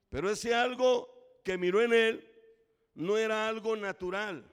Pero 0.10 0.30
ese 0.30 0.54
algo 0.54 1.39
que 1.44 1.58
miró 1.58 1.82
en 1.82 1.94
él 1.94 2.32
no 2.96 3.18
era 3.18 3.48
algo 3.48 3.75
natural. 3.75 4.51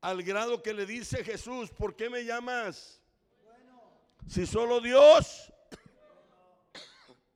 Al 0.00 0.22
grado 0.22 0.62
que 0.62 0.72
le 0.72 0.86
dice 0.86 1.24
Jesús, 1.24 1.70
¿por 1.70 1.96
qué 1.96 2.08
me 2.08 2.24
llamas? 2.24 3.02
Si 4.28 4.46
solo 4.46 4.80
Dios 4.80 5.52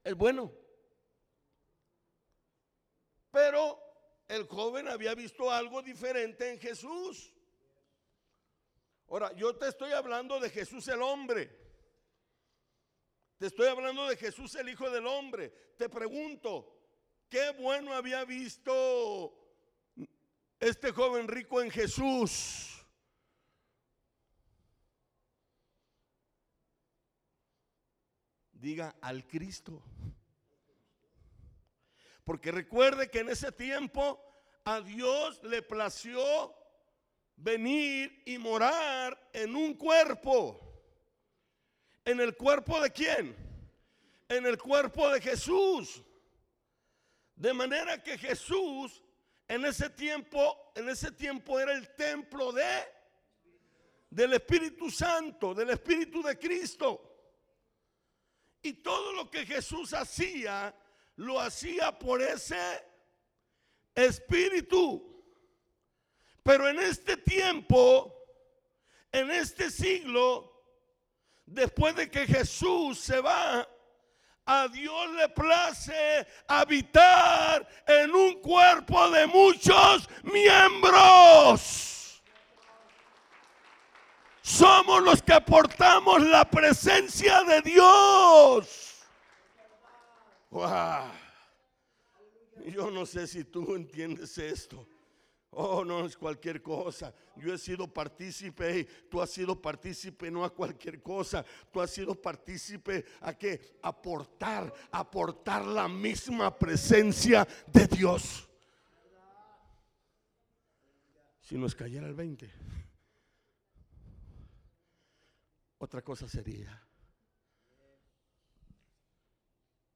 es 0.05 0.15
bueno. 0.15 0.53
Pero 3.33 3.84
el 4.29 4.47
joven 4.47 4.89
había 4.89 5.15
visto 5.15 5.51
algo 5.51 5.83
diferente 5.83 6.51
en 6.51 6.59
Jesús. 6.59 7.33
Ahora, 9.09 9.33
yo 9.35 9.55
te 9.57 9.69
estoy 9.69 9.93
hablando 9.93 10.41
de 10.41 10.51
Jesús 10.51 10.89
el 10.89 11.03
hombre. 11.03 11.65
Te 13.39 13.47
estoy 13.47 13.67
hablando 13.67 14.09
de 14.09 14.17
Jesús 14.17 14.55
el 14.55 14.69
Hijo 14.69 14.89
del 14.91 15.07
Hombre. 15.07 15.51
Te 15.77 15.89
pregunto, 15.89 16.81
¿qué 17.29 17.51
bueno 17.51 17.93
había 17.93 18.25
visto 18.25 19.35
este 20.59 20.93
joven 20.93 21.29
rico 21.29 21.61
en 21.61 21.71
Jesús? 21.71 22.87
Diga 28.53 28.97
al 29.03 29.27
Cristo. 29.27 29.83
Porque 32.25 32.51
recuerde 32.51 33.11
que 33.11 33.21
en 33.21 33.29
ese 33.29 33.53
tiempo 33.53 34.21
a 34.65 34.81
Dios 34.81 35.43
le 35.43 35.63
plació 35.63 36.55
venir 37.37 38.23
y 38.25 38.39
morar 38.39 39.31
en 39.33 39.55
un 39.55 39.75
cuerpo. 39.75 40.61
¿En 42.05 42.21
el 42.21 42.37
cuerpo 42.37 42.81
de 42.81 42.91
quién? 42.91 43.37
En 44.29 44.47
el 44.47 44.59
cuerpo 44.59 45.09
de 45.11 45.21
Jesús. 45.21 46.03
De 47.37 47.53
manera 47.53 48.03
que 48.03 48.17
Jesús 48.17 49.03
en 49.47 49.65
ese 49.65 49.91
tiempo, 49.91 50.73
en 50.75 50.89
ese 50.89 51.13
tiempo 51.13 51.61
era 51.61 51.75
el 51.75 51.95
templo 51.95 52.53
de 52.53 52.95
del 54.09 54.33
Espíritu 54.35 54.91
Santo, 54.91 55.53
del 55.55 55.71
Espíritu 55.71 56.23
de 56.23 56.39
Cristo. 56.39 57.11
Y 58.63 58.75
todo 58.75 59.13
lo 59.13 59.29
que 59.29 59.45
Jesús 59.45 59.93
hacía, 59.93 60.73
lo 61.17 61.41
hacía 61.41 61.99
por 61.99 62.23
ese 62.23 62.57
Espíritu. 63.95 65.11
Pero 66.43 66.69
en 66.69 66.79
este 66.79 67.17
tiempo, 67.17 68.15
en 69.13 69.31
este 69.31 69.71
siglo, 69.71 70.53
después 71.47 71.95
de 71.97 72.11
que 72.11 72.27
Jesús 72.27 72.99
se 72.99 73.21
va, 73.21 73.67
a 74.47 74.69
Dios 74.69 75.11
le 75.13 75.29
place 75.31 76.27
habitar 76.47 77.67
en 77.87 78.15
un 78.15 78.41
cuerpo 78.41 79.11
de 79.11 79.27
muchos 79.27 80.09
miembros. 80.23 82.23
Somos 84.43 85.03
los 85.03 85.23
que 85.23 85.33
aportamos 85.33 86.23
la 86.23 86.45
presencia 86.45 87.43
de 87.45 87.63
Dios. 87.63 88.84
Yo 92.67 92.91
no 92.91 93.05
sé 93.05 93.27
si 93.27 93.45
tú 93.45 93.75
entiendes 93.75 94.39
esto. 94.39 94.87
Oh, 95.57 95.85
no 95.85 96.05
es 96.05 96.17
cualquier 96.17 96.63
cosa. 96.63 97.15
Yo 97.37 97.55
he 97.55 97.59
sido 97.59 97.87
partícipe, 97.87 98.85
tú 99.09 99.21
has 99.21 99.31
sido 99.31 99.61
partícipe, 99.61 100.31
no 100.31 100.45
a 100.45 100.51
cualquier 100.51 101.01
cosa. 101.03 101.45
Tú 101.73 101.81
has 101.81 101.91
sido 101.91 102.15
partícipe 102.21 103.05
a 103.21 103.35
que 103.35 103.79
aportar, 103.83 104.73
aportar 104.91 105.65
la 105.65 105.89
misma 105.89 106.57
presencia 106.57 107.47
de 107.67 107.87
Dios. 107.87 108.49
Si 111.41 111.57
nos 111.57 111.75
cayera 111.75 112.07
el 112.07 112.15
20, 112.15 112.51
otra 115.79 116.03
cosa 116.03 116.29
sería. 116.29 116.84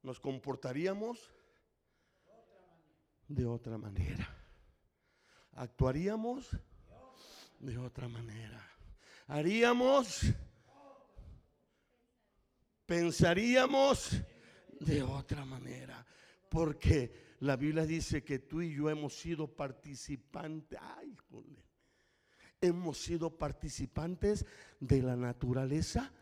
Nos 0.09 0.21
comportaríamos 0.21 1.19
de 3.29 3.45
otra 3.45 3.77
manera 3.77 4.39
actuaríamos 5.59 6.49
de 7.59 7.77
otra 7.79 8.09
manera. 8.09 8.65
Haríamos, 9.27 10.33
pensaríamos 12.87 14.17
de 14.81 15.03
otra 15.03 15.45
manera. 15.45 16.07
Porque 16.49 17.37
la 17.41 17.57
Biblia 17.57 17.85
dice 17.85 18.23
que 18.25 18.39
tú 18.39 18.63
y 18.63 18.75
yo 18.75 18.89
hemos 18.89 19.19
sido 19.19 19.49
participantes. 19.49 20.79
Ay, 20.81 21.17
hemos 22.61 22.99
sido 22.99 23.37
participantes 23.37 24.47
de 24.81 25.03
la 25.03 25.17
naturaleza 25.17 26.13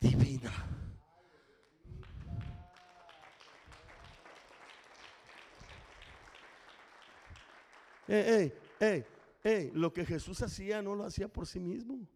divina. 0.00 0.89
Eh, 8.12 9.70
lo 9.72 9.92
que 9.92 10.04
Jesús 10.04 10.42
hacía 10.42 10.82
no 10.82 10.94
lo 10.94 11.04
hacía 11.04 11.28
por 11.28 11.46
sí 11.46 11.60
mismo. 11.60 12.06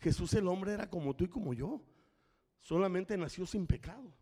Jesús 0.00 0.34
el 0.34 0.48
hombre 0.48 0.72
era 0.72 0.90
como 0.90 1.14
tú 1.14 1.24
y 1.24 1.28
como 1.28 1.54
yo. 1.54 1.80
Solamente 2.60 3.16
nació 3.16 3.46
sin 3.46 3.66
pecado. 3.66 4.12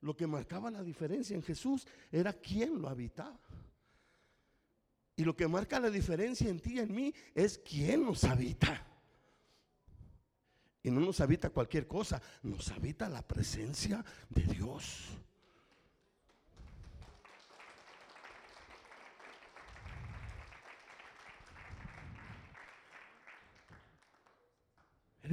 Lo 0.00 0.16
que 0.16 0.26
marcaba 0.26 0.70
la 0.70 0.82
diferencia 0.82 1.34
en 1.34 1.42
Jesús 1.42 1.86
era 2.12 2.32
quién 2.32 2.80
lo 2.80 2.88
habitaba. 2.88 3.40
Y 5.16 5.24
lo 5.24 5.34
que 5.34 5.48
marca 5.48 5.80
la 5.80 5.90
diferencia 5.90 6.48
en 6.48 6.60
ti 6.60 6.74
y 6.74 6.78
en 6.78 6.94
mí 6.94 7.14
es 7.34 7.58
quién 7.58 8.04
nos 8.04 8.22
habita. 8.24 8.86
Y 10.82 10.90
no 10.90 11.00
nos 11.00 11.20
habita 11.20 11.50
cualquier 11.50 11.88
cosa, 11.88 12.22
nos 12.42 12.70
habita 12.70 13.08
la 13.08 13.26
presencia 13.26 14.04
de 14.28 14.42
Dios. 14.42 15.15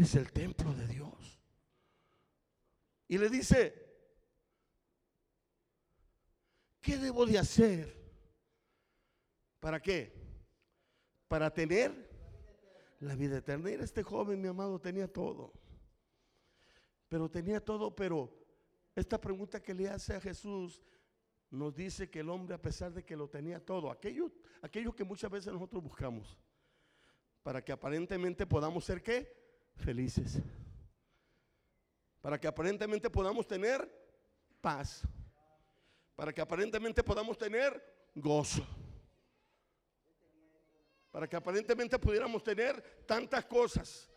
Eres 0.03 0.15
el 0.15 0.33
templo 0.33 0.73
de 0.73 0.85
Dios. 0.85 1.39
Y 3.07 3.17
le 3.17 3.29
dice, 3.29 3.73
¿qué 6.81 6.97
debo 6.97 7.25
de 7.25 7.39
hacer? 7.39 7.95
¿Para 9.61 9.81
qué? 9.81 10.13
Para 11.29 11.53
tener 11.53 11.93
la 12.99 13.15
vida 13.15 13.37
eterna. 13.37 13.69
Este 13.69 14.03
joven, 14.03 14.41
mi 14.41 14.49
amado, 14.49 14.77
tenía 14.77 15.07
todo. 15.07 15.53
Pero 17.07 17.31
tenía 17.31 17.63
todo, 17.63 17.95
pero 17.95 18.29
esta 18.97 19.21
pregunta 19.21 19.63
que 19.63 19.73
le 19.73 19.87
hace 19.87 20.15
a 20.15 20.19
Jesús 20.19 20.81
nos 21.49 21.73
dice 21.73 22.09
que 22.09 22.19
el 22.19 22.29
hombre, 22.29 22.55
a 22.55 22.61
pesar 22.61 22.91
de 22.91 23.05
que 23.05 23.15
lo 23.15 23.29
tenía 23.29 23.65
todo, 23.65 23.89
aquello, 23.89 24.33
aquello 24.61 24.93
que 24.93 25.05
muchas 25.05 25.31
veces 25.31 25.53
nosotros 25.53 25.81
buscamos, 25.81 26.37
para 27.41 27.63
que 27.63 27.71
aparentemente 27.71 28.45
podamos 28.45 28.83
ser 28.83 29.01
qué? 29.01 29.42
Felices. 29.75 30.39
Para 32.21 32.39
que 32.39 32.47
aparentemente 32.47 33.09
podamos 33.09 33.47
tener 33.47 33.88
paz. 34.62 35.01
Para 36.15 36.31
que 36.31 36.41
aparentemente 36.41 37.03
podamos 37.03 37.38
tener 37.38 37.81
gozo. 38.15 38.65
Para 41.12 41.27
que 41.27 41.36
aparentemente 41.36 41.99
pudiéramos 41.99 42.43
tener 42.43 42.81
tantas 43.05 43.45
cosas. 43.45 44.09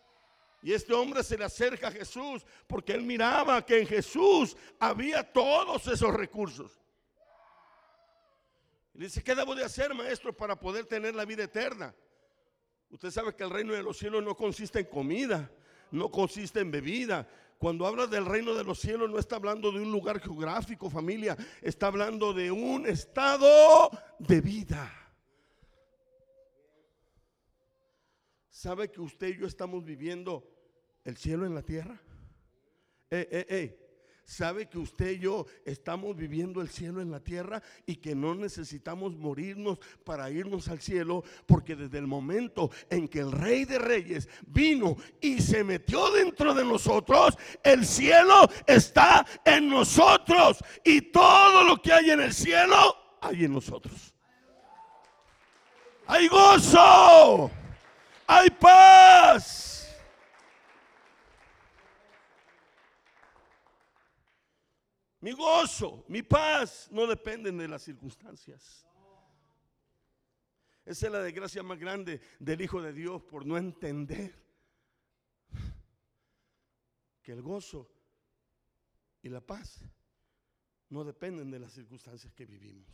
Y 0.61 0.73
este 0.73 0.93
hombre 0.93 1.23
se 1.23 1.37
le 1.37 1.45
acerca 1.45 1.89
a 1.89 1.91
Jesús 1.91 2.45
porque 2.65 2.93
él 2.93 3.03
miraba 3.03 3.63
que 3.65 3.79
en 3.79 3.87
Jesús 3.87 4.57
había 4.79 5.23
todos 5.23 5.85
esos 5.87 6.13
recursos. 6.13 6.79
Y 8.93 9.01
dice, 9.01 9.23
¿qué 9.23 9.35
debo 9.35 9.53
de 9.53 9.63
hacer, 9.63 9.93
maestro, 9.93 10.35
para 10.35 10.59
poder 10.59 10.85
tener 10.85 11.13
la 11.13 11.25
vida 11.25 11.43
eterna? 11.43 11.93
Usted 12.89 13.11
sabe 13.11 13.35
que 13.35 13.43
el 13.43 13.49
reino 13.49 13.73
de 13.73 13.83
los 13.83 13.97
cielos 13.97 14.23
no 14.23 14.35
consiste 14.35 14.79
en 14.79 14.85
comida, 14.85 15.51
no 15.91 16.09
consiste 16.09 16.61
en 16.61 16.71
bebida. 16.71 17.27
Cuando 17.57 17.85
habla 17.85 18.07
del 18.07 18.25
reino 18.25 18.53
de 18.53 18.63
los 18.63 18.79
cielos 18.79 19.09
no 19.09 19.19
está 19.19 19.37
hablando 19.37 19.71
de 19.71 19.79
un 19.79 19.91
lugar 19.91 20.19
geográfico, 20.19 20.89
familia, 20.89 21.35
está 21.61 21.87
hablando 21.87 22.33
de 22.33 22.51
un 22.51 22.85
estado 22.87 23.89
de 24.19 24.41
vida. 24.41 24.91
¿Sabe 28.49 28.89
que 28.89 29.01
usted 29.01 29.27
y 29.27 29.37
yo 29.37 29.47
estamos 29.47 29.83
viviendo 29.83 30.43
el 31.03 31.17
cielo 31.17 31.45
en 31.45 31.53
la 31.55 31.61
tierra? 31.61 32.01
Eh, 33.09 33.27
eh, 33.31 33.45
eh. 33.49 33.86
¿Sabe 34.27 34.67
que 34.67 34.77
usted 34.77 35.11
y 35.11 35.19
yo 35.19 35.45
estamos 35.63 36.13
viviendo 36.13 36.59
el 36.59 36.67
cielo 36.67 37.01
en 37.01 37.09
la 37.09 37.21
tierra 37.21 37.63
y 37.85 37.95
que 37.95 38.13
no 38.13 38.35
necesitamos 38.35 39.15
morirnos 39.15 39.79
para 40.03 40.29
irnos 40.29 40.67
al 40.67 40.81
cielo? 40.81 41.23
Porque 41.45 41.77
desde 41.77 41.97
el 41.97 42.07
momento 42.07 42.69
en 42.89 43.07
que 43.07 43.19
el 43.19 43.31
Rey 43.31 43.63
de 43.63 43.79
Reyes 43.79 44.27
vino 44.45 44.97
y 45.21 45.39
se 45.41 45.63
metió 45.63 46.11
dentro 46.11 46.53
de 46.53 46.65
nosotros, 46.65 47.37
el 47.63 47.85
cielo 47.85 48.49
está 48.67 49.25
en 49.45 49.69
nosotros 49.69 50.57
y 50.83 51.03
todo 51.03 51.63
lo 51.63 51.81
que 51.81 51.93
hay 51.93 52.11
en 52.11 52.19
el 52.19 52.33
cielo 52.33 52.97
hay 53.21 53.45
en 53.45 53.53
nosotros. 53.53 54.13
Hay 56.05 56.27
gozo, 56.27 57.49
hay 58.27 58.49
paz. 58.49 59.76
Mi 65.19 65.31
gozo, 65.31 66.05
mi 66.07 66.21
paz 66.21 66.89
no 66.91 67.07
dependen 67.07 67.57
de 67.57 67.67
las 67.67 67.81
circunstancias. 67.81 68.85
Esa 70.85 71.07
es 71.07 71.11
la 71.11 71.19
desgracia 71.19 71.63
más 71.63 71.79
grande 71.79 72.21
del 72.39 72.61
Hijo 72.61 72.81
de 72.81 72.93
Dios 72.93 73.21
por 73.23 73.45
no 73.45 73.57
entender 73.57 74.33
que 77.21 77.33
el 77.33 77.41
gozo 77.41 77.91
y 79.21 79.29
la 79.29 79.41
paz 79.41 79.81
no 80.89 81.03
dependen 81.03 81.51
de 81.51 81.59
las 81.59 81.73
circunstancias 81.73 82.31
que 82.33 82.45
vivimos. 82.45 82.87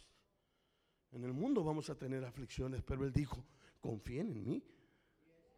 En 1.11 1.23
el 1.23 1.33
mundo 1.33 1.63
vamos 1.63 1.89
a 1.91 1.95
tener 1.95 2.25
aflicciones, 2.25 2.81
pero 2.81 3.05
Él 3.05 3.13
dijo, 3.13 3.45
confíen 3.79 4.31
en 4.31 4.43
mí. 4.43 4.63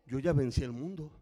Yo 0.05 0.19
ya 0.19 0.33
vencí 0.33 0.63
el 0.63 0.73
mundo. 0.73 1.21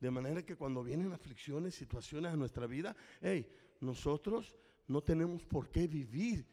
De 0.00 0.10
manera 0.10 0.44
que 0.44 0.56
cuando 0.56 0.82
vienen 0.82 1.12
aflicciones, 1.12 1.74
situaciones 1.74 2.32
a 2.32 2.36
nuestra 2.36 2.66
vida, 2.66 2.96
hey, 3.20 3.46
nosotros 3.80 4.56
no 4.86 5.02
tenemos 5.02 5.42
por 5.44 5.70
qué 5.70 5.86
vivir 5.86 6.46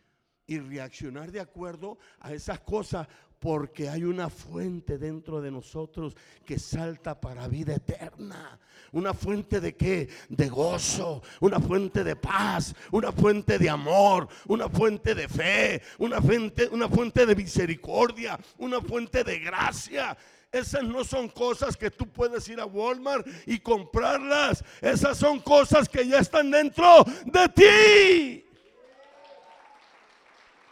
y 0.47 0.59
reaccionar 0.59 1.31
de 1.31 1.39
acuerdo 1.39 1.97
a 2.19 2.33
esas 2.33 2.59
cosas 2.59 3.07
porque 3.41 3.89
hay 3.89 4.03
una 4.03 4.29
fuente 4.29 4.99
dentro 4.99 5.41
de 5.41 5.49
nosotros 5.49 6.15
que 6.45 6.59
salta 6.59 7.19
para 7.19 7.47
vida 7.47 7.73
eterna. 7.73 8.59
Una 8.91 9.15
fuente 9.15 9.59
de 9.59 9.75
qué? 9.75 10.07
De 10.29 10.47
gozo, 10.47 11.23
una 11.39 11.59
fuente 11.59 12.03
de 12.03 12.15
paz, 12.15 12.75
una 12.91 13.11
fuente 13.11 13.57
de 13.57 13.67
amor, 13.67 14.27
una 14.47 14.69
fuente 14.69 15.15
de 15.15 15.27
fe, 15.27 15.81
una 15.97 16.21
fuente, 16.21 16.67
una 16.71 16.87
fuente 16.87 17.25
de 17.25 17.35
misericordia, 17.35 18.39
una 18.59 18.79
fuente 18.79 19.23
de 19.23 19.39
gracia. 19.39 20.15
Esas 20.51 20.83
no 20.83 21.05
son 21.05 21.29
cosas 21.29 21.77
que 21.77 21.89
tú 21.89 22.05
puedes 22.07 22.47
ir 22.49 22.59
a 22.59 22.65
Walmart 22.65 23.25
y 23.45 23.59
comprarlas. 23.59 24.63
Esas 24.81 25.17
son 25.17 25.39
cosas 25.39 25.87
que 25.87 26.05
ya 26.05 26.19
están 26.19 26.51
dentro 26.51 27.05
de 27.25 27.49
ti. 27.49 28.45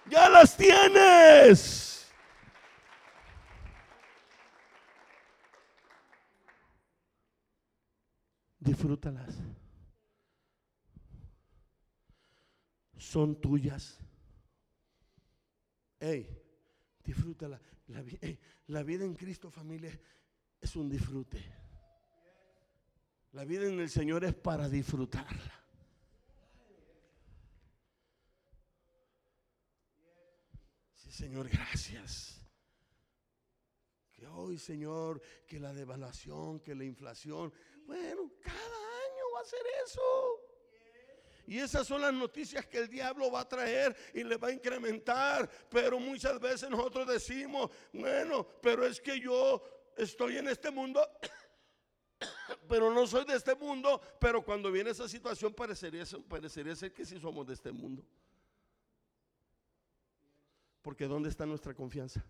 Ya 0.10 0.28
las 0.28 0.58
tienes. 0.58 2.12
Disfrútalas. 8.60 9.38
Son 12.98 13.40
tuyas. 13.40 13.98
Hey, 16.02 16.28
disfrútala. 17.06 17.62
La, 17.90 18.84
vida 18.84 19.04
en 19.04 19.16
Cristo, 19.16 19.50
familia, 19.50 20.00
es 20.62 20.76
un 20.76 20.90
disfrute. 20.90 21.44
La 23.32 23.46
vida 23.46 23.68
en 23.68 23.80
el 23.80 23.90
Señor 23.90 24.24
es 24.24 24.36
para 24.36 24.70
disfrutarla. 24.70 25.54
Sí, 30.94 31.12
Señor, 31.12 31.50
gracias. 31.50 32.40
Que 34.14 34.28
hoy, 34.28 34.60
Señor, 34.60 35.22
que 35.48 35.60
la 35.60 35.74
devaluación, 35.74 36.60
que 36.60 36.76
la 36.76 36.84
inflación, 36.84 37.52
bueno, 37.88 38.32
cada 38.42 38.54
año 38.54 39.24
va 39.36 39.42
a 39.42 39.46
ser 39.46 39.66
eso. 39.84 40.49
Y 41.50 41.58
esas 41.58 41.88
son 41.88 42.02
las 42.02 42.14
noticias 42.14 42.68
que 42.68 42.78
el 42.78 42.88
diablo 42.88 43.32
va 43.32 43.40
a 43.40 43.50
traer 43.50 43.98
y 44.14 44.24
le 44.24 44.38
va 44.38 44.50
a 44.50 44.52
incrementar. 44.52 45.50
Pero 45.68 46.00
muchas 46.00 46.40
veces 46.40 46.70
nosotros 46.70 47.08
decimos, 47.08 47.72
bueno, 47.92 48.46
pero 48.62 48.86
es 48.86 49.02
que 49.02 49.20
yo 49.20 49.60
estoy 49.98 50.38
en 50.38 50.48
este 50.48 50.70
mundo, 50.70 51.02
pero 52.70 52.94
no 52.94 53.08
soy 53.08 53.26
de 53.26 53.34
este 53.34 53.56
mundo. 53.56 54.00
Pero 54.20 54.46
cuando 54.46 54.72
viene 54.72 54.92
esa 54.92 55.10
situación 55.10 55.52
parecería, 55.52 56.04
parecería 56.28 56.76
ser 56.76 56.94
que 56.94 57.04
sí 57.04 57.20
somos 57.20 57.48
de 57.48 57.56
este 57.56 57.72
mundo. 57.72 58.06
Porque 60.84 61.08
¿dónde 61.08 61.30
está 61.30 61.48
nuestra 61.48 61.74
confianza? 61.74 62.24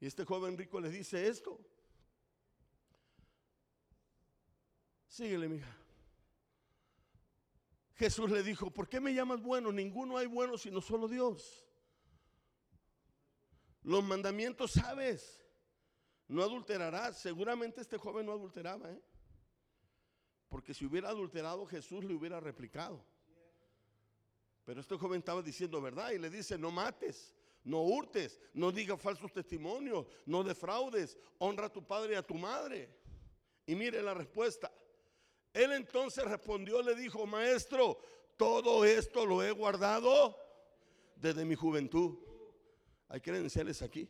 Y 0.00 0.06
este 0.06 0.24
joven 0.24 0.58
rico 0.58 0.80
le 0.80 0.90
dice 0.90 1.28
esto. 1.28 1.60
Síguele, 5.12 5.46
mija. 5.46 5.76
Jesús 7.96 8.30
le 8.30 8.42
dijo, 8.42 8.70
¿por 8.70 8.88
qué 8.88 8.98
me 8.98 9.12
llamas 9.12 9.42
bueno? 9.42 9.70
Ninguno 9.70 10.16
hay 10.16 10.26
bueno 10.26 10.56
sino 10.56 10.80
solo 10.80 11.06
Dios. 11.06 11.66
Los 13.82 14.02
mandamientos 14.02 14.70
sabes. 14.70 15.44
No 16.28 16.42
adulterarás. 16.42 17.20
Seguramente 17.20 17.82
este 17.82 17.98
joven 17.98 18.24
no 18.24 18.32
adulteraba, 18.32 18.90
¿eh? 18.90 19.02
Porque 20.48 20.72
si 20.72 20.86
hubiera 20.86 21.10
adulterado, 21.10 21.66
Jesús 21.66 22.02
le 22.06 22.14
hubiera 22.14 22.40
replicado. 22.40 23.04
Pero 24.64 24.80
este 24.80 24.96
joven 24.96 25.18
estaba 25.18 25.42
diciendo 25.42 25.82
verdad 25.82 26.12
y 26.12 26.18
le 26.18 26.30
dice, 26.30 26.56
no 26.56 26.70
mates, 26.70 27.34
no 27.64 27.82
hurtes, 27.82 28.40
no 28.54 28.72
digas 28.72 28.98
falsos 28.98 29.30
testimonios, 29.30 30.06
no 30.24 30.42
defraudes, 30.42 31.18
honra 31.36 31.66
a 31.66 31.72
tu 31.72 31.86
padre 31.86 32.14
y 32.14 32.16
a 32.16 32.26
tu 32.26 32.34
madre. 32.34 32.88
Y 33.66 33.74
mire 33.74 34.00
la 34.00 34.14
respuesta. 34.14 34.72
Él 35.52 35.72
entonces 35.72 36.24
respondió, 36.24 36.82
le 36.82 36.94
dijo, 36.94 37.26
maestro, 37.26 37.98
todo 38.36 38.84
esto 38.84 39.26
lo 39.26 39.42
he 39.42 39.50
guardado 39.50 40.36
desde 41.16 41.44
mi 41.44 41.54
juventud. 41.54 42.18
Hay 43.08 43.20
credenciales 43.20 43.82
aquí. 43.82 44.08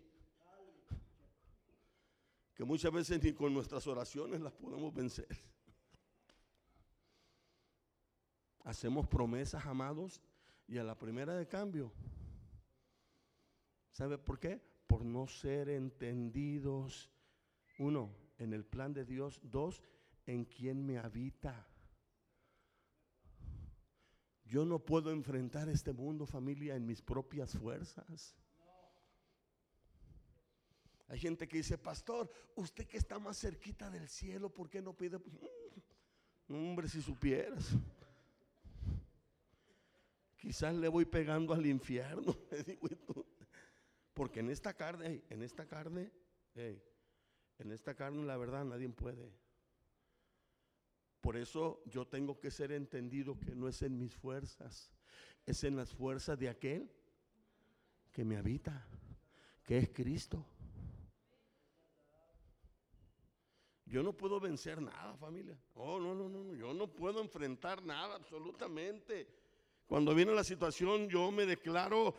Que 2.55 2.65
muchas 2.65 2.93
veces 2.93 3.23
ni 3.23 3.33
con 3.33 3.53
nuestras 3.53 3.87
oraciones 3.87 4.41
las 4.41 4.53
podemos 4.53 4.95
vencer. 4.95 5.27
Hacemos 8.65 9.09
promesas, 9.09 9.67
amados, 9.67 10.23
y 10.69 10.79
a 10.79 10.85
la 10.85 10.97
primera 10.97 11.35
de 11.35 11.49
cambio. 11.49 11.93
¿Sabe 13.91 14.19
por 14.19 14.39
qué? 14.39 14.61
Por 14.87 15.05
no 15.05 15.27
ser 15.27 15.69
entendidos. 15.69 17.11
Uno, 17.79 18.15
en 18.39 18.53
el 18.53 18.65
plan 18.65 18.93
de 18.93 19.05
Dios. 19.05 19.41
Dos, 19.43 19.83
en 20.27 20.45
quien 20.45 20.85
me 20.85 20.99
habita. 20.99 21.67
Yo 24.45 24.65
no 24.65 24.79
puedo 24.79 25.11
enfrentar 25.11 25.69
este 25.69 25.93
mundo, 25.93 26.27
familia, 26.27 26.77
en 26.77 26.87
mis 26.87 27.01
propias 27.01 27.57
fuerzas. 27.57 28.35
Hay 31.09 31.19
gente 31.19 31.47
que 31.47 31.59
dice, 31.59 31.77
pastor, 31.77 32.31
usted 32.55 32.87
que 32.87 32.97
está 32.97 33.19
más 33.19 33.39
cerquita 33.39 33.91
del 33.91 34.09
cielo, 34.09 34.49
¿por 34.49 34.71
qué 34.71 34.81
no 34.81 34.97
pide? 34.97 35.19
Mm, 35.19 36.55
hombre, 36.55 36.89
si 36.89 37.03
supieras. 37.03 37.71
Quizás 40.37 40.75
le 40.75 40.89
voy 40.89 41.05
pegando 41.05 41.55
al 41.55 41.67
infierno. 41.67 42.37
Porque 44.15 44.41
en 44.41 44.51
esta 44.51 44.75
carne, 44.75 45.23
en 45.31 45.43
esta 45.43 45.67
carne, 45.67 46.11
en 46.55 47.73
esta 47.73 47.95
carne 47.95 48.27
la 48.27 48.37
verdad 48.37 48.65
nadie 48.65 48.89
puede. 48.89 49.33
Por 51.23 51.37
eso 51.37 51.81
yo 51.87 52.05
tengo 52.05 52.41
que 52.41 52.51
ser 52.51 52.73
entendido 52.73 53.39
que 53.39 53.55
no 53.55 53.69
es 53.69 53.81
en 53.83 53.97
mis 53.97 54.13
fuerzas, 54.13 54.91
es 55.47 55.63
en 55.63 55.77
las 55.77 55.93
fuerzas 55.93 56.37
de 56.37 56.49
aquel 56.49 56.91
que 58.11 58.25
me 58.25 58.37
habita, 58.37 58.85
que 59.63 59.79
es 59.79 59.89
Cristo. 59.91 60.45
Yo 63.87 64.03
no 64.03 64.13
puedo 64.15 64.41
vencer 64.41 64.83
nada, 64.83 65.17
familia. 65.17 65.57
Oh, 65.75 66.01
no, 66.01 66.13
no, 66.13 66.29
no, 66.29 66.57
yo 66.57 66.75
no 66.75 66.89
puedo 66.89 67.21
enfrentar 67.21 67.85
nada 67.85 68.17
absolutamente. 68.17 69.29
Cuando 69.87 70.17
viene 70.17 70.35
la 70.35 70.43
situación, 70.43 71.09
yo 71.09 71.31
me 71.31 71.47
declaro 71.47 72.17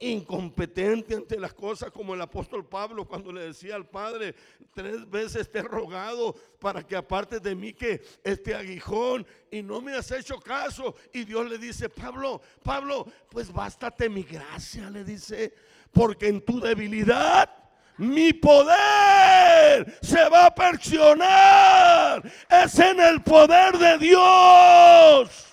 incompetente 0.00 1.16
ante 1.16 1.40
las 1.40 1.52
cosas 1.52 1.90
como 1.90 2.14
el 2.14 2.20
apóstol 2.20 2.64
Pablo 2.64 3.06
cuando 3.06 3.32
le 3.32 3.46
decía 3.46 3.74
al 3.74 3.86
Padre, 3.86 4.34
tres 4.72 5.08
veces 5.10 5.50
te 5.50 5.58
he 5.58 5.62
rogado 5.62 6.34
para 6.60 6.86
que 6.86 6.94
aparte 6.94 7.40
de 7.40 7.54
mí 7.54 7.72
que 7.72 8.00
este 8.22 8.54
aguijón 8.54 9.26
y 9.50 9.62
no 9.62 9.80
me 9.80 9.94
has 9.94 10.10
hecho 10.12 10.38
caso. 10.38 10.94
Y 11.12 11.24
Dios 11.24 11.48
le 11.48 11.58
dice, 11.58 11.88
Pablo, 11.88 12.40
Pablo, 12.62 13.06
pues 13.30 13.52
bástate 13.52 14.08
mi 14.08 14.22
gracia, 14.22 14.88
le 14.88 15.02
dice, 15.02 15.52
porque 15.92 16.28
en 16.28 16.44
tu 16.44 16.60
debilidad 16.60 17.50
mi 17.96 18.32
poder 18.32 19.98
se 20.00 20.28
va 20.28 20.46
a 20.46 20.54
percionar. 20.54 22.22
Es 22.48 22.78
en 22.78 23.00
el 23.00 23.20
poder 23.22 23.76
de 23.76 23.98
Dios. 23.98 25.44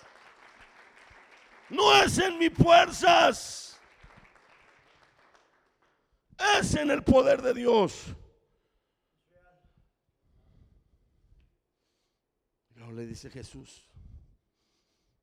No 1.67 2.03
es 2.03 2.19
en 2.19 2.37
mis 2.37 2.53
fuerzas 2.53 3.64
es 6.37 6.75
en 6.75 6.91
el 6.91 7.03
poder 7.03 7.41
de 7.41 7.53
Dios. 7.53 8.15
Luego 12.75 12.91
le 12.93 13.05
dice 13.05 13.29
Jesús, 13.29 13.89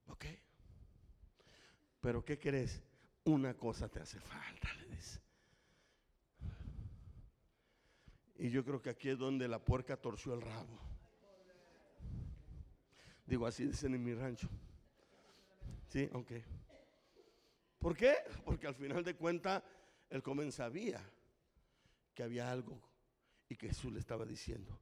ok, 0.07 0.25
pero 2.01 2.25
¿qué 2.25 2.39
crees? 2.39 2.83
Una 3.25 3.55
cosa 3.55 3.89
te 3.89 4.01
hace 4.01 4.19
falta, 4.19 4.73
le 4.75 4.97
dice. 4.97 5.21
Y 8.37 8.51
yo 8.51 8.65
creo 8.65 8.83
que 8.83 8.91
aquí 8.91 9.09
es 9.11 9.19
donde 9.19 9.47
la 9.47 9.65
puerca 9.65 9.97
torció 9.97 10.35
el 10.35 10.41
rabo. 10.41 10.81
Digo, 13.25 13.47
así 13.47 13.65
dicen 13.65 13.95
en 13.95 14.03
mi 14.03 14.15
rancho. 14.15 14.49
Sí, 15.89 16.09
ok. 16.13 16.33
¿Por 17.79 17.97
qué? 17.97 18.17
Porque 18.45 18.67
al 18.67 18.75
final 18.75 19.05
de 19.05 19.15
cuentas 19.15 19.63
el 20.13 20.21
joven 20.21 20.53
sabía 20.53 21.03
que 22.15 22.23
había 22.23 22.53
algo 22.53 22.79
y 23.49 23.57
que 23.57 23.69
Jesús 23.69 23.91
le 23.91 23.99
estaba 23.99 24.27
diciendo. 24.27 24.79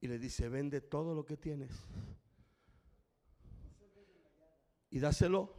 Y 0.00 0.06
le 0.06 0.18
dice, 0.18 0.50
vende 0.50 0.82
todo 0.82 1.14
lo 1.14 1.24
que 1.24 1.38
tienes 1.38 1.70
y 4.90 4.98
dáselo. 4.98 5.54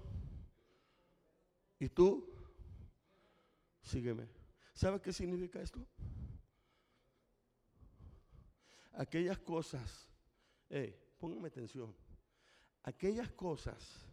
Y 1.79 1.89
tú, 1.89 2.32
sígueme. 3.82 4.29
¿Sabe 4.75 5.01
qué 5.01 5.13
significa 5.13 5.60
esto? 5.60 5.84
Aquellas 8.93 9.39
cosas, 9.39 10.08
póngame 11.17 11.47
atención, 11.47 11.95
aquellas 12.84 13.32
cosas 13.32 14.05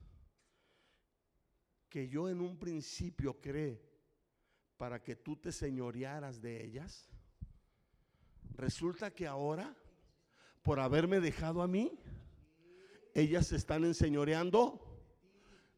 que 1.91 2.09
yo 2.09 2.31
en 2.31 2.41
un 2.41 2.59
principio 2.59 3.39
creé 3.39 3.86
para 4.77 5.03
que 5.03 5.17
tú 5.17 5.37
te 5.37 5.53
señorearas 5.53 6.41
de 6.41 6.65
ellas? 6.65 7.09
Resulta 8.57 9.11
que 9.11 9.27
ahora, 9.27 9.77
por 10.63 10.81
haberme 10.81 11.21
dejado 11.21 11.63
a 11.63 11.67
mí, 11.67 11.99
ellas 13.15 13.47
se 13.47 13.57
están 13.57 13.85
enseñoreando 13.85 14.81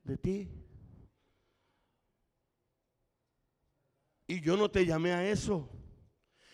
de 0.05 0.17
ti. 0.17 0.49
Y 4.27 4.41
yo 4.41 4.57
no 4.57 4.71
te 4.71 4.85
llamé 4.85 5.13
a 5.13 5.29
eso. 5.29 5.71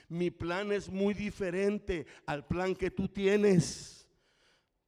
Mi 0.09 0.31
plan 0.31 0.71
es 0.73 0.89
muy 0.89 1.13
diferente 1.15 2.07
al 2.27 2.47
plan 2.47 2.75
que 2.75 2.91
tú 2.91 3.09
tienes. 3.09 4.09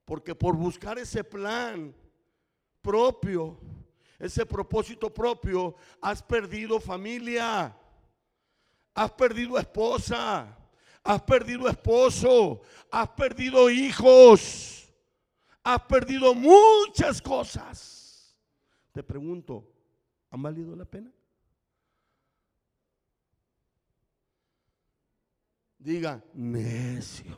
Porque 0.05 0.35
por 0.35 0.57
buscar 0.57 0.99
ese 0.99 1.25
plan 1.25 1.95
propio, 2.81 3.59
ese 4.19 4.45
propósito 4.47 5.13
propio, 5.13 5.75
has 6.01 6.23
perdido 6.23 6.81
familia, 6.81 7.75
has 8.95 9.11
perdido 9.13 9.59
esposa, 9.59 10.57
has 11.05 11.23
perdido 11.23 11.69
esposo, 11.69 12.63
has 12.91 13.09
perdido 13.11 13.69
hijos, 13.71 14.93
has 15.63 15.83
perdido 15.83 16.35
muchas 16.35 17.21
cosas. 17.21 18.37
Te 18.93 19.03
pregunto, 19.03 19.71
¿han 20.31 20.43
valido 20.43 20.75
la 20.75 20.85
pena? 20.85 21.13
Diga, 25.79 26.25
necio. 26.33 27.37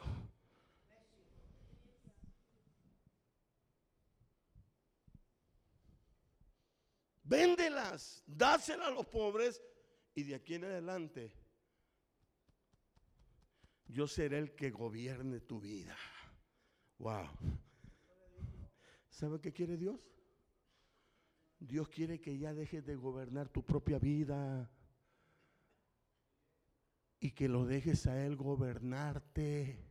Véndelas, 7.29 8.23
dáselas 8.27 8.89
a 8.89 8.91
los 8.91 9.07
pobres 9.07 9.63
y 10.15 10.23
de 10.23 10.35
aquí 10.35 10.55
en 10.55 10.65
adelante 10.65 11.33
yo 13.89 14.07
seré 14.07 14.39
el 14.39 14.55
que 14.55 14.71
gobierne 14.71 15.41
tu 15.41 15.61
vida. 15.61 15.97
Wow. 16.99 17.29
¿Sabe 19.09 19.41
qué 19.41 19.53
quiere 19.53 19.77
Dios? 19.77 20.01
Dios 21.59 21.89
quiere 21.89 22.21
que 22.21 22.39
ya 22.39 22.55
dejes 22.55 22.85
de 22.85 22.95
gobernar 22.95 23.49
tu 23.49 23.65
propia 23.65 23.99
vida 23.99 24.71
y 27.19 27.33
que 27.33 27.49
lo 27.49 27.65
dejes 27.65 28.07
a 28.07 28.25
Él 28.25 28.37
gobernarte. 28.37 29.85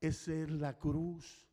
Esa 0.00 0.32
es 0.32 0.50
la 0.50 0.78
cruz. 0.78 1.47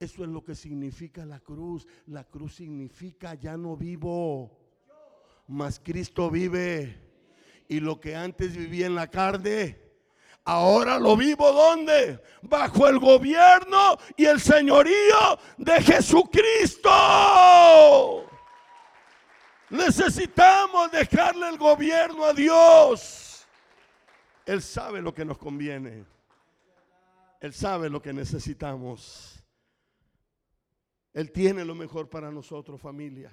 Eso 0.00 0.22
es 0.22 0.30
lo 0.30 0.44
que 0.44 0.54
significa 0.54 1.24
la 1.24 1.40
cruz. 1.40 1.86
La 2.06 2.22
cruz 2.22 2.54
significa 2.56 3.34
ya 3.34 3.56
no 3.56 3.76
vivo, 3.76 4.56
mas 5.48 5.80
Cristo 5.80 6.30
vive. 6.30 7.02
Y 7.66 7.80
lo 7.80 8.00
que 8.00 8.14
antes 8.14 8.56
vivía 8.56 8.86
en 8.86 8.94
la 8.94 9.08
carne, 9.08 9.76
ahora 10.44 11.00
lo 11.00 11.16
vivo 11.16 11.50
donde? 11.52 12.22
Bajo 12.42 12.86
el 12.86 13.00
gobierno 13.00 13.98
y 14.16 14.26
el 14.26 14.40
señorío 14.40 15.38
de 15.56 15.82
Jesucristo. 15.82 16.90
Necesitamos 19.70 20.92
dejarle 20.92 21.48
el 21.48 21.58
gobierno 21.58 22.24
a 22.24 22.32
Dios. 22.32 23.44
Él 24.46 24.62
sabe 24.62 25.02
lo 25.02 25.12
que 25.12 25.24
nos 25.24 25.36
conviene. 25.38 26.04
Él 27.40 27.52
sabe 27.52 27.90
lo 27.90 28.00
que 28.00 28.12
necesitamos. 28.12 29.37
Él 31.12 31.32
tiene 31.32 31.64
lo 31.64 31.74
mejor 31.74 32.08
para 32.08 32.30
nosotros, 32.30 32.80
familia. 32.80 33.32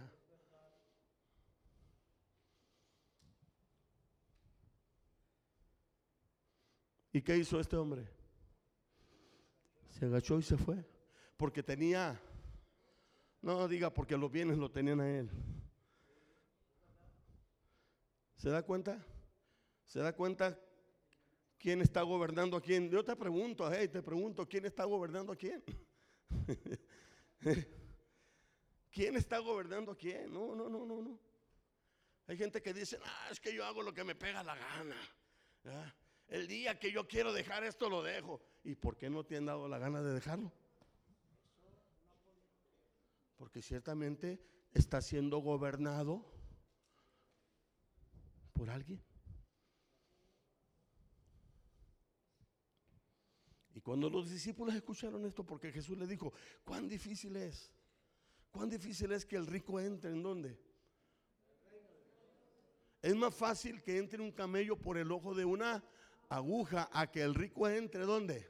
¿Y 7.12 7.22
qué 7.22 7.38
hizo 7.38 7.60
este 7.60 7.78
hombre? 7.78 8.08
Se 9.92 10.06
agachó 10.06 10.38
y 10.38 10.44
se 10.44 10.58
fue. 10.58 10.86
Porque 11.38 11.64
tenía, 11.64 12.20
no 13.42 13.68
diga 13.68 13.94
porque 13.94 14.18
los 14.18 14.32
bienes 14.32 14.58
lo 14.58 14.70
tenían 14.70 15.00
a 15.00 15.10
él. 15.10 15.30
¿Se 18.36 18.50
da 18.50 18.64
cuenta? 18.64 19.02
¿Se 19.86 20.00
da 20.00 20.14
cuenta 20.14 20.60
quién 21.58 21.82
está 21.82 22.02
gobernando 22.02 22.58
a 22.58 22.62
quién? 22.62 22.90
Yo 22.90 23.04
te 23.04 23.16
pregunto, 23.16 23.72
hey, 23.72 23.88
te 23.88 24.02
pregunto, 24.02 24.48
¿quién 24.48 24.66
está 24.66 24.84
gobernando 24.84 25.32
a 25.32 25.36
quién? 25.38 25.64
¿Quién 28.92 29.16
está 29.16 29.40
gobernando 29.40 29.92
a 29.92 29.98
quién? 29.98 30.34
No, 30.34 30.56
no, 30.56 30.70
no, 30.70 30.86
no, 30.86 31.02
no. 31.02 31.20
Hay 32.28 32.38
gente 32.38 32.62
que 32.62 32.74
dice, 32.74 32.98
ah, 33.04 33.28
es 33.32 33.40
que 33.40 33.54
yo 33.54 33.66
hago 33.66 33.84
lo 33.84 33.94
que 33.94 34.04
me 34.04 34.16
pega 34.16 34.44
la 34.44 34.56
gana. 34.56 34.98
El 36.28 36.48
día 36.48 36.80
que 36.80 36.92
yo 36.92 37.08
quiero 37.08 37.34
dejar 37.34 37.64
esto 37.64 37.90
lo 37.90 38.02
dejo. 38.02 38.42
¿Y 38.64 38.76
por 38.76 38.98
qué 38.98 39.10
no 39.10 39.24
te 39.24 39.38
han 39.38 39.46
dado 39.46 39.68
la 39.68 39.78
gana 39.78 40.02
de 40.02 40.14
dejarlo? 40.14 40.52
Porque 43.38 43.62
ciertamente 43.62 44.42
está 44.74 45.02
siendo 45.02 45.38
gobernado 45.40 46.26
por 48.54 48.70
alguien. 48.70 49.04
Cuando 53.86 54.10
los 54.10 54.32
discípulos 54.32 54.74
escucharon 54.74 55.24
esto, 55.28 55.46
porque 55.46 55.72
Jesús 55.72 55.96
le 55.96 56.08
dijo, 56.08 56.34
cuán 56.64 56.88
difícil 56.88 57.36
es, 57.36 57.72
cuán 58.50 58.68
difícil 58.68 59.12
es 59.12 59.24
que 59.24 59.36
el 59.36 59.46
rico 59.46 59.80
entre 59.80 60.10
en 60.10 60.24
dónde. 60.24 60.60
Es 63.00 63.16
más 63.16 63.36
fácil 63.36 63.84
que 63.84 64.00
entre 64.00 64.24
un 64.24 64.32
camello 64.32 64.76
por 64.76 64.98
el 64.98 65.12
ojo 65.12 65.36
de 65.36 65.46
una 65.46 65.84
aguja 66.30 66.90
a 66.94 67.12
que 67.12 67.22
el 67.22 67.36
rico 67.36 67.70
entre 67.70 68.06
dónde? 68.06 68.50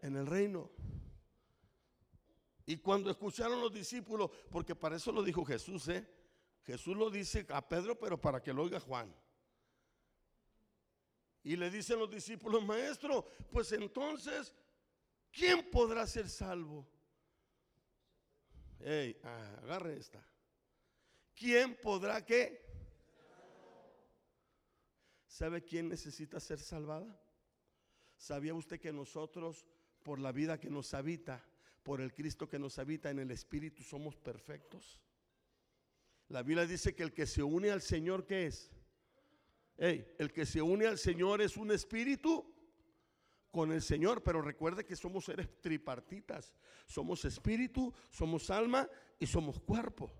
En 0.00 0.14
el 0.14 0.28
reino. 0.28 0.70
Y 2.64 2.76
cuando 2.76 3.10
escucharon 3.10 3.60
los 3.60 3.72
discípulos, 3.72 4.30
porque 4.48 4.76
para 4.76 4.94
eso 4.94 5.10
lo 5.10 5.24
dijo 5.24 5.44
Jesús, 5.44 5.88
¿eh? 5.88 6.08
Jesús 6.62 6.96
lo 6.96 7.10
dice 7.10 7.44
a 7.48 7.68
Pedro, 7.68 7.98
pero 7.98 8.20
para 8.20 8.40
que 8.40 8.52
lo 8.52 8.62
oiga 8.62 8.78
Juan. 8.78 9.12
Y 11.44 11.56
le 11.56 11.70
dicen 11.70 11.98
los 11.98 12.10
discípulos, 12.10 12.64
maestro, 12.64 13.26
pues 13.50 13.72
entonces, 13.72 14.52
¿quién 15.30 15.70
podrá 15.70 16.06
ser 16.06 16.28
salvo? 16.28 16.86
Hey, 18.78 19.16
agarre 19.22 19.96
esta. 19.96 20.24
¿quién 21.42 21.76
podrá 21.76 22.24
qué? 22.24 22.60
¿Sabe 25.26 25.64
quién 25.64 25.88
necesita 25.88 26.38
ser 26.38 26.60
salvada? 26.60 27.20
¿Sabía 28.16 28.54
usted 28.54 28.78
que 28.78 28.92
nosotros, 28.92 29.66
por 30.02 30.18
la 30.18 30.30
vida 30.30 30.60
que 30.60 30.70
nos 30.70 30.94
habita, 30.94 31.44
por 31.82 32.00
el 32.00 32.14
Cristo 32.14 32.48
que 32.48 32.58
nos 32.58 32.78
habita 32.78 33.10
en 33.10 33.18
el 33.18 33.30
Espíritu, 33.30 33.82
somos 33.82 34.16
perfectos? 34.16 35.00
La 36.28 36.42
Biblia 36.42 36.66
dice 36.66 36.94
que 36.94 37.02
el 37.02 37.12
que 37.12 37.26
se 37.26 37.42
une 37.42 37.70
al 37.70 37.82
Señor, 37.82 38.26
¿qué 38.26 38.46
es? 38.46 38.70
El 39.76 40.32
que 40.32 40.46
se 40.46 40.62
une 40.62 40.86
al 40.86 40.98
Señor 40.98 41.42
es 41.42 41.56
un 41.56 41.70
espíritu 41.72 42.44
con 43.52 43.70
el 43.70 43.82
Señor, 43.82 44.22
pero 44.22 44.40
recuerde 44.40 44.84
que 44.84 44.96
somos 44.96 45.26
seres 45.26 45.60
tripartitas. 45.60 46.54
Somos 46.86 47.24
espíritu, 47.24 47.92
somos 48.10 48.50
alma 48.50 48.88
y 49.20 49.26
somos 49.26 49.60
cuerpo. 49.60 50.10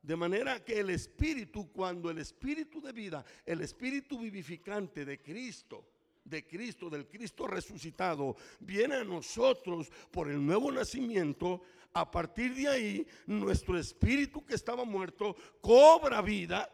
De 0.00 0.16
manera 0.16 0.64
que 0.64 0.78
el 0.78 0.90
espíritu, 0.90 1.70
cuando 1.72 2.10
el 2.10 2.18
espíritu 2.18 2.80
de 2.80 2.92
vida, 2.92 3.24
el 3.44 3.60
espíritu 3.60 4.18
vivificante 4.18 5.04
de 5.04 5.20
Cristo, 5.20 5.84
de 6.24 6.46
Cristo, 6.46 6.88
del 6.88 7.08
Cristo 7.08 7.46
resucitado, 7.46 8.36
viene 8.60 8.94
a 8.94 9.04
nosotros 9.04 9.90
por 10.10 10.30
el 10.30 10.44
nuevo 10.44 10.70
nacimiento, 10.70 11.60
a 11.92 12.08
partir 12.08 12.54
de 12.54 12.68
ahí 12.68 13.06
nuestro 13.26 13.76
espíritu 13.76 14.44
que 14.46 14.54
estaba 14.54 14.84
muerto 14.84 15.34
cobra 15.60 16.22
vida 16.22 16.72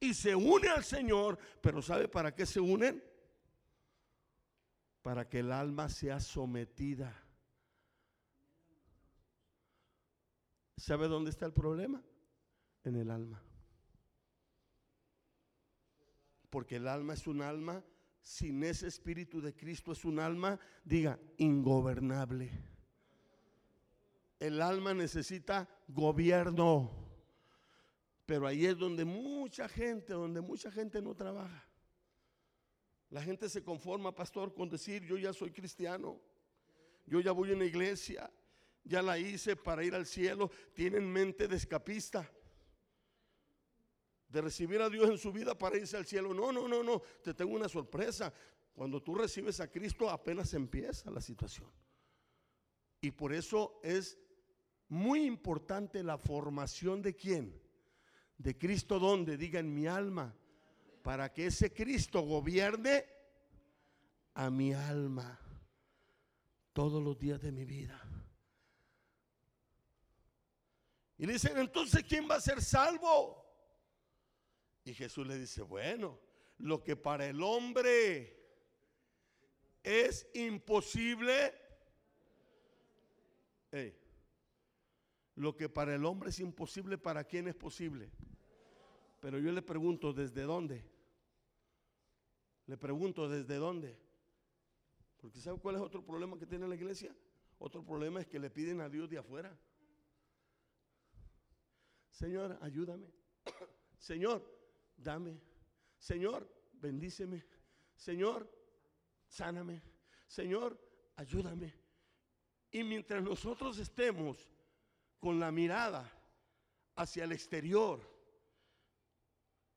y 0.00 0.14
se 0.14 0.34
une 0.34 0.68
al 0.68 0.84
Señor, 0.84 1.38
pero 1.60 1.80
¿sabe 1.82 2.08
para 2.08 2.34
qué 2.34 2.46
se 2.46 2.60
unen? 2.60 3.02
Para 5.02 5.28
que 5.28 5.40
el 5.40 5.52
alma 5.52 5.88
sea 5.88 6.20
sometida. 6.20 7.22
¿Sabe 10.76 11.08
dónde 11.08 11.30
está 11.30 11.46
el 11.46 11.52
problema? 11.52 12.02
En 12.84 12.96
el 12.96 13.10
alma. 13.10 13.42
Porque 16.50 16.76
el 16.76 16.88
alma 16.88 17.14
es 17.14 17.26
un 17.26 17.42
alma, 17.42 17.82
sin 18.20 18.62
ese 18.62 18.86
espíritu 18.86 19.40
de 19.40 19.54
Cristo 19.54 19.92
es 19.92 20.04
un 20.04 20.20
alma, 20.20 20.58
diga, 20.84 21.18
ingobernable. 21.38 22.50
El 24.38 24.60
alma 24.60 24.92
necesita 24.92 25.68
gobierno. 25.88 27.05
Pero 28.26 28.48
ahí 28.48 28.66
es 28.66 28.76
donde 28.76 29.04
mucha 29.04 29.68
gente, 29.68 30.12
donde 30.12 30.40
mucha 30.40 30.70
gente 30.70 31.00
no 31.00 31.14
trabaja. 31.14 31.64
La 33.10 33.22
gente 33.22 33.48
se 33.48 33.62
conforma, 33.62 34.12
pastor, 34.12 34.52
con 34.52 34.68
decir, 34.68 35.04
yo 35.04 35.16
ya 35.16 35.32
soy 35.32 35.52
cristiano, 35.52 36.20
yo 37.06 37.20
ya 37.20 37.30
voy 37.30 37.52
a 37.52 37.54
una 37.54 37.64
iglesia, 37.64 38.28
ya 38.82 39.00
la 39.00 39.16
hice 39.16 39.54
para 39.54 39.84
ir 39.84 39.94
al 39.94 40.06
cielo. 40.06 40.50
Tienen 40.74 41.10
mente 41.10 41.46
de 41.46 41.54
escapista, 41.54 42.28
de 44.28 44.40
recibir 44.40 44.82
a 44.82 44.90
Dios 44.90 45.08
en 45.08 45.18
su 45.18 45.32
vida 45.32 45.56
para 45.56 45.76
irse 45.76 45.96
al 45.96 46.04
cielo. 46.04 46.34
No, 46.34 46.50
no, 46.50 46.66
no, 46.66 46.82
no, 46.82 47.00
te 47.22 47.32
tengo 47.32 47.54
una 47.54 47.68
sorpresa. 47.68 48.34
Cuando 48.74 49.00
tú 49.00 49.14
recibes 49.14 49.60
a 49.60 49.70
Cristo 49.70 50.10
apenas 50.10 50.52
empieza 50.52 51.12
la 51.12 51.20
situación. 51.20 51.70
Y 53.00 53.12
por 53.12 53.32
eso 53.32 53.78
es 53.84 54.18
muy 54.88 55.24
importante 55.24 56.02
la 56.02 56.18
formación 56.18 57.02
de 57.02 57.14
quién? 57.14 57.65
De 58.38 58.56
Cristo 58.58 58.98
donde, 58.98 59.36
diga 59.36 59.60
en 59.60 59.72
mi 59.72 59.86
alma, 59.86 60.34
para 61.02 61.32
que 61.32 61.46
ese 61.46 61.72
Cristo 61.72 62.20
gobierne 62.22 63.06
a 64.34 64.50
mi 64.50 64.72
alma 64.72 65.40
todos 66.72 67.02
los 67.02 67.18
días 67.18 67.40
de 67.40 67.52
mi 67.52 67.64
vida. 67.64 68.02
Y 71.18 71.26
le 71.26 71.34
dicen, 71.34 71.56
entonces, 71.56 72.04
¿quién 72.04 72.28
va 72.28 72.34
a 72.34 72.40
ser 72.40 72.62
salvo? 72.62 73.42
Y 74.84 74.92
Jesús 74.92 75.26
le 75.26 75.38
dice, 75.38 75.62
bueno, 75.62 76.20
lo 76.58 76.82
que 76.82 76.96
para 76.96 77.26
el 77.26 77.42
hombre 77.42 78.36
es 79.82 80.28
imposible, 80.34 81.54
lo 85.36 85.56
que 85.56 85.68
para 85.68 85.94
el 85.94 86.04
hombre 86.04 86.30
es 86.30 86.40
imposible, 86.40 86.98
¿para 86.98 87.24
quién 87.24 87.48
es 87.48 87.54
posible? 87.54 88.10
Pero 89.20 89.38
yo 89.38 89.52
le 89.52 89.62
pregunto, 89.62 90.12
¿desde 90.12 90.42
dónde? 90.42 90.84
Le 92.66 92.76
pregunto, 92.76 93.28
¿desde 93.28 93.56
dónde? 93.56 93.98
Porque 95.16 95.40
¿sabe 95.40 95.58
cuál 95.58 95.76
es 95.76 95.80
otro 95.80 96.04
problema 96.04 96.38
que 96.38 96.46
tiene 96.46 96.68
la 96.68 96.74
iglesia? 96.74 97.14
Otro 97.58 97.82
problema 97.82 98.20
es 98.20 98.26
que 98.26 98.38
le 98.38 98.50
piden 98.50 98.80
a 98.80 98.88
Dios 98.88 99.08
de 99.08 99.18
afuera. 99.18 99.56
Señor, 102.10 102.58
ayúdame. 102.60 103.10
Señor, 103.98 104.44
dame. 104.96 105.40
Señor, 105.98 106.48
bendíceme. 106.74 107.44
Señor, 107.94 108.50
sáname. 109.26 109.82
Señor, 110.26 110.78
ayúdame. 111.16 111.74
Y 112.70 112.84
mientras 112.84 113.22
nosotros 113.22 113.78
estemos 113.78 114.48
con 115.18 115.40
la 115.40 115.50
mirada 115.50 116.12
hacia 116.94 117.24
el 117.24 117.32
exterior 117.32 118.15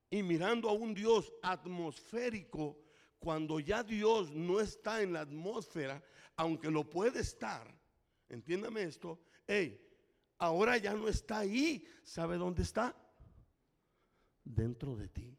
y 0.10 0.24
mirando 0.24 0.70
a 0.70 0.74
un 0.74 0.94
Dios 0.94 1.32
atmosférico, 1.42 2.78
cuando 3.20 3.60
ya 3.60 3.84
Dios 3.84 4.32
no 4.32 4.60
está 4.60 5.02
en 5.02 5.14
la 5.14 5.22
atmósfera, 5.22 6.02
aunque 6.36 6.72
lo 6.72 6.90
puede 6.90 7.20
estar, 7.20 7.68
entiéndame 8.30 8.84
esto, 8.84 9.20
hey, 9.46 9.80
ahora 10.38 10.78
ya 10.78 10.94
no 10.94 11.08
está 11.08 11.40
ahí, 11.40 11.86
¿sabe 12.04 12.38
dónde 12.38 12.64
está? 12.64 12.96
Dentro 14.44 14.96
de 14.96 15.10
ti. 15.10 15.38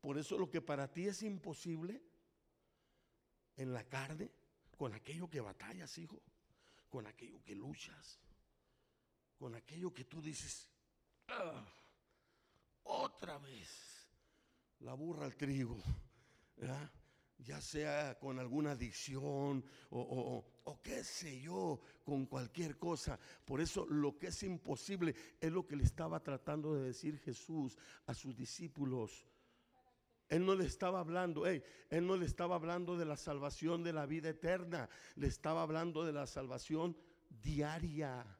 Por 0.00 0.18
eso 0.18 0.36
lo 0.36 0.50
que 0.50 0.60
para 0.60 0.92
ti 0.92 1.06
es 1.06 1.22
imposible 1.22 2.02
en 3.56 3.72
la 3.72 3.84
carne, 3.84 4.32
con 4.76 4.92
aquello 4.94 5.30
que 5.30 5.40
batallas, 5.40 5.96
hijo, 5.96 6.20
con 6.88 7.06
aquello 7.06 7.40
que 7.44 7.54
luchas, 7.54 8.18
con 9.42 9.56
aquello 9.56 9.92
que 9.92 10.04
tú 10.04 10.22
dices, 10.22 10.68
ah, 11.26 11.66
otra 12.84 13.38
vez, 13.38 14.08
la 14.78 14.94
burra 14.94 15.24
al 15.24 15.34
trigo, 15.34 15.82
ya 17.38 17.60
sea 17.60 18.16
con 18.20 18.38
alguna 18.38 18.70
adicción 18.70 19.64
o, 19.90 20.44
o, 20.62 20.80
qué 20.80 21.02
sé 21.02 21.40
yo, 21.40 21.80
con 22.04 22.26
cualquier 22.26 22.78
cosa. 22.78 23.18
Por 23.44 23.60
eso 23.60 23.84
lo 23.84 24.16
que 24.16 24.28
es 24.28 24.44
imposible 24.44 25.12
es 25.40 25.50
lo 25.50 25.66
que 25.66 25.74
le 25.74 25.82
estaba 25.82 26.22
tratando 26.22 26.76
de 26.76 26.84
decir 26.84 27.18
Jesús 27.18 27.76
a 28.06 28.14
sus 28.14 28.36
discípulos. 28.36 29.26
Él 30.28 30.46
no 30.46 30.54
le 30.54 30.66
estaba 30.66 31.00
hablando, 31.00 31.46
él 31.46 31.64
no 31.90 32.16
le 32.16 32.26
estaba 32.26 32.54
hablando 32.54 32.96
de 32.96 33.06
la 33.06 33.16
salvación 33.16 33.82
de 33.82 33.92
la 33.92 34.06
vida 34.06 34.28
eterna, 34.28 34.88
le 35.16 35.26
estaba 35.26 35.62
hablando 35.62 36.04
de 36.04 36.12
la 36.12 36.28
salvación 36.28 36.96
diaria. 37.28 38.38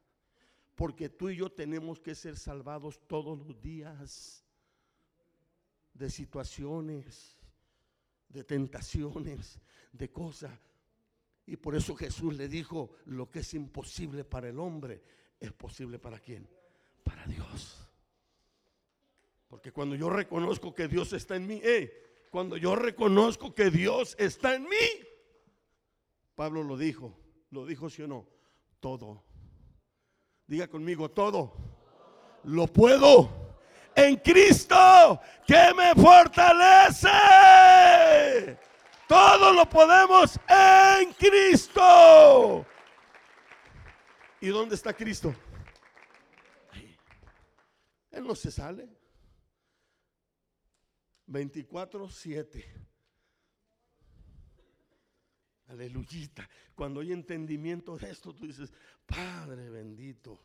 Porque 0.74 1.08
tú 1.08 1.30
y 1.30 1.37
yo 1.37 1.50
tenemos 1.50 2.00
que 2.00 2.14
ser 2.14 2.37
salvados 2.37 3.00
todos 3.06 3.38
los 3.38 3.61
días 3.61 4.44
de 5.94 6.11
situaciones, 6.11 7.38
de 8.28 8.44
tentaciones, 8.44 9.61
de 9.92 10.11
cosas. 10.11 10.58
Y 11.46 11.56
por 11.56 11.74
eso 11.74 11.94
Jesús 11.94 12.37
le 12.37 12.48
dijo, 12.48 12.94
lo 13.06 13.30
que 13.30 13.40
es 13.40 13.54
imposible 13.54 14.24
para 14.24 14.48
el 14.48 14.58
hombre, 14.58 15.02
es 15.38 15.52
posible 15.52 15.98
para 15.98 16.18
quién? 16.18 16.48
Para 17.02 17.26
Dios. 17.26 17.78
Porque 19.48 19.72
cuando 19.72 19.96
yo 19.96 20.08
reconozco 20.08 20.74
que 20.74 20.88
Dios 20.88 21.12
está 21.12 21.37
en 21.37 21.46
mí, 21.46 21.61
cuando 22.30 22.56
yo 22.56 22.74
reconozco 22.74 23.54
que 23.54 23.70
Dios 23.70 24.16
está 24.18 24.54
en 24.54 24.62
mí, 24.62 25.06
Pablo 26.35 26.62
lo 26.62 26.78
dijo, 26.78 27.14
lo 27.50 27.66
dijo 27.66 27.90
sí 27.90 28.02
o 28.02 28.06
no, 28.06 28.27
todo. 28.81 29.23
Diga 30.53 30.69
conmigo, 30.69 31.11
todo. 31.11 31.50
Lo 32.44 32.67
puedo 32.67 33.57
en 33.96 34.17
Cristo 34.17 35.19
que 35.46 35.73
me 35.75 35.94
fortalece. 35.94 37.09
Todo 39.09 39.55
lo 39.55 39.67
podemos 39.67 40.38
en 40.46 41.15
Cristo. 41.15 42.67
¿Y 44.42 44.48
dónde 44.48 44.75
está 44.75 44.92
Cristo? 44.92 45.35
Él 48.11 48.27
no 48.27 48.35
se 48.35 48.50
sale. 48.50 48.90
24-7. 51.29 52.91
Aleluyita. 55.73 56.48
Cuando 56.75 57.00
hay 57.00 57.12
entendimiento 57.12 57.96
de 57.96 58.10
esto, 58.10 58.35
tú 58.35 58.46
dices, 58.46 58.73
Padre 59.06 59.70
bendito. 59.70 60.38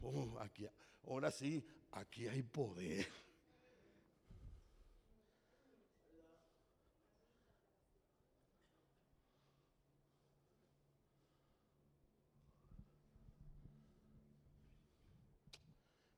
Oh, 0.00 0.38
aquí, 0.40 0.66
ahora 1.06 1.30
sí, 1.30 1.64
aquí 1.92 2.26
hay 2.26 2.42
poder. 2.42 3.06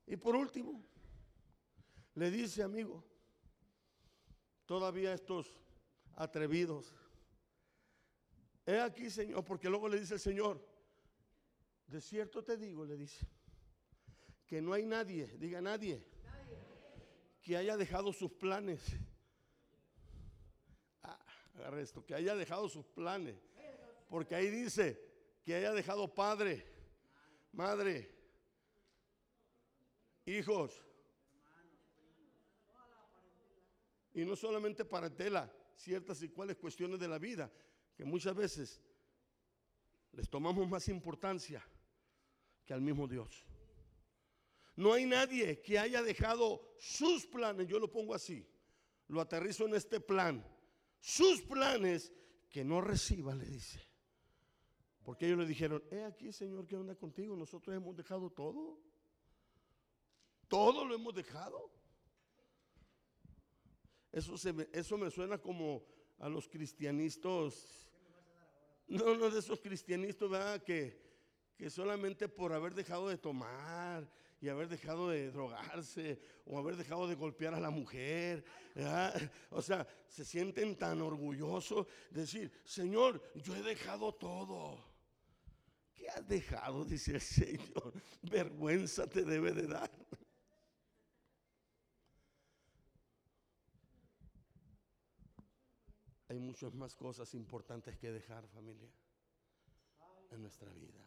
Y 0.09 0.16
por 0.16 0.36
último, 0.36 0.80
le 2.14 2.30
dice, 2.30 2.62
amigo, 2.62 3.04
todavía 4.64 5.12
estos 5.12 5.61
atrevidos 6.14 6.94
he 8.66 8.80
aquí, 8.80 9.08
Señor, 9.10 9.44
porque 9.44 9.70
luego 9.70 9.88
le 9.88 10.00
dice 10.00 10.14
el 10.14 10.20
Señor, 10.20 10.60
de 11.86 12.00
cierto 12.00 12.42
te 12.42 12.56
digo, 12.56 12.84
le 12.84 12.96
dice, 12.96 13.26
que 14.46 14.60
no 14.60 14.72
hay 14.72 14.84
nadie, 14.84 15.26
diga 15.38 15.60
nadie, 15.60 16.04
que 17.40 17.56
haya 17.56 17.76
dejado 17.76 18.12
sus 18.12 18.32
planes. 18.32 18.82
Ah, 21.02 21.24
agarre 21.54 21.82
esto, 21.82 22.04
que 22.04 22.14
haya 22.14 22.34
dejado 22.34 22.68
sus 22.68 22.84
planes. 22.86 23.36
Porque 24.08 24.34
ahí 24.34 24.50
dice 24.50 25.00
que 25.44 25.54
haya 25.54 25.72
dejado 25.72 26.12
padre, 26.12 26.66
madre, 27.52 28.12
hijos. 30.24 30.84
Y 34.12 34.24
no 34.24 34.34
solamente 34.34 34.84
para 34.84 35.14
tela, 35.14 35.52
ciertas 35.76 36.22
y 36.22 36.30
cuales 36.30 36.56
cuestiones 36.56 36.98
de 36.98 37.06
la 37.06 37.18
vida, 37.18 37.52
que 37.97 38.05
muchas 38.05 38.34
veces 38.34 38.80
les 40.12 40.28
tomamos 40.28 40.68
más 40.68 40.88
importancia 40.88 41.66
que 42.64 42.74
al 42.74 42.80
mismo 42.80 43.09
Dios. 43.09 43.44
No 44.76 44.92
hay 44.92 45.07
nadie 45.07 45.62
que 45.62 45.78
haya 45.78 46.03
dejado 46.03 46.74
sus 46.78 47.26
planes, 47.26 47.66
yo 47.66 47.78
lo 47.78 47.90
pongo 47.90 48.14
así, 48.14 48.47
lo 49.09 49.20
aterrizo 49.20 49.66
en 49.66 49.74
este 49.74 50.01
plan, 50.01 50.47
sus 51.01 51.40
planes 51.42 52.12
que 52.51 52.64
no 52.64 52.80
reciba, 52.80 53.34
le 53.34 53.47
dice. 53.47 53.80
Porque 55.03 55.26
ellos 55.26 55.38
le 55.38 55.47
dijeron, 55.47 55.82
he 55.90 56.03
aquí 56.03 56.32
Señor, 56.32 56.66
¿qué 56.66 56.76
onda 56.76 56.94
contigo? 56.97 57.36
Nosotros 57.36 57.74
hemos 57.74 57.97
dejado 57.97 58.30
todo. 58.30 58.78
Todo 60.49 60.84
lo 60.84 60.94
hemos 60.94 61.14
dejado. 61.14 61.70
Eso, 64.12 64.34
eso 64.72 64.99
me 64.99 65.11
suena 65.11 65.38
como 65.38 65.84
a 66.18 66.28
los 66.28 66.49
cristianistas. 66.49 67.86
No, 68.89 69.16
no 69.16 69.30
de 69.30 69.41
esos 69.41 69.61
cristianistas, 69.61 70.28
¿verdad? 70.28 70.62
Que, 70.62 71.01
que 71.57 71.70
solamente 71.70 72.28
por 72.28 72.53
haber 72.53 72.74
dejado 72.74 73.09
de 73.09 73.18
tomar 73.18 74.09
y 74.41 74.49
haber 74.49 74.68
dejado 74.68 75.11
de 75.11 75.30
drogarse 75.30 76.20
o 76.45 76.59
haber 76.59 76.76
dejado 76.76 77.09
de 77.09 77.14
golpear 77.14 77.55
a 77.55 77.61
la 77.61 77.70
mujer. 77.70 78.45
O 79.51 79.62
sea, 79.62 79.87
se 80.07 80.24
sienten 80.24 80.76
tan 80.76 81.01
orgullosos 81.01 81.87
de 82.11 82.20
decir, 82.22 82.53
Señor, 82.64 83.22
yo 83.34 83.57
he 83.57 83.62
dejado 83.62 84.14
todo. 84.14 84.78
¿Qué 85.95 86.09
has 86.11 86.28
dejado? 86.28 86.84
Dice 86.84 87.12
el 87.12 87.20
Señor. 87.20 87.93
Vergüenza 88.22 89.07
te 89.07 89.22
debe 89.24 89.53
de 89.53 89.66
dar. 89.66 89.91
Hay 96.37 96.43
muchas 96.43 96.74
más 96.74 96.95
cosas 96.95 97.32
importantes 97.34 97.97
que 97.97 98.12
dejar, 98.12 98.47
familia, 98.49 98.91
en 100.30 100.43
nuestra 100.43 100.70
vida 100.72 101.07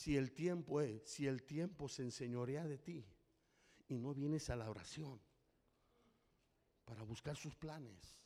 si 0.00 0.16
el 0.16 0.32
tiempo 0.32 0.80
es, 0.80 1.02
si 1.04 1.26
el 1.26 1.42
tiempo 1.42 1.86
se 1.86 2.02
enseñorea 2.02 2.66
de 2.66 2.78
ti 2.78 3.04
y 3.86 3.98
no 3.98 4.14
vienes 4.14 4.48
a 4.48 4.56
la 4.56 4.70
oración 4.70 5.20
para 6.86 7.02
buscar 7.02 7.36
sus 7.36 7.54
planes. 7.54 8.16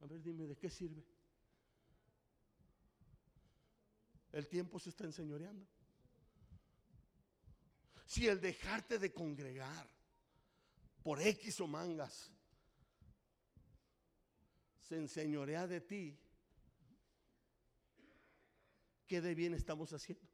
A 0.00 0.06
ver, 0.06 0.20
dime, 0.20 0.48
¿de 0.48 0.56
qué 0.56 0.68
sirve? 0.68 1.04
El 4.32 4.48
tiempo 4.48 4.80
se 4.80 4.90
está 4.90 5.04
enseñoreando. 5.04 5.64
Si 8.06 8.26
el 8.26 8.40
dejarte 8.40 8.98
de 8.98 9.12
congregar 9.12 9.88
por 11.04 11.20
X 11.20 11.60
o 11.60 11.68
mangas 11.68 12.32
se 14.80 14.96
enseñorea 14.96 15.66
de 15.66 15.80
ti, 15.80 16.18
¿qué 19.06 19.20
de 19.20 19.34
bien 19.34 19.54
estamos 19.54 19.92
haciendo? 19.92 20.26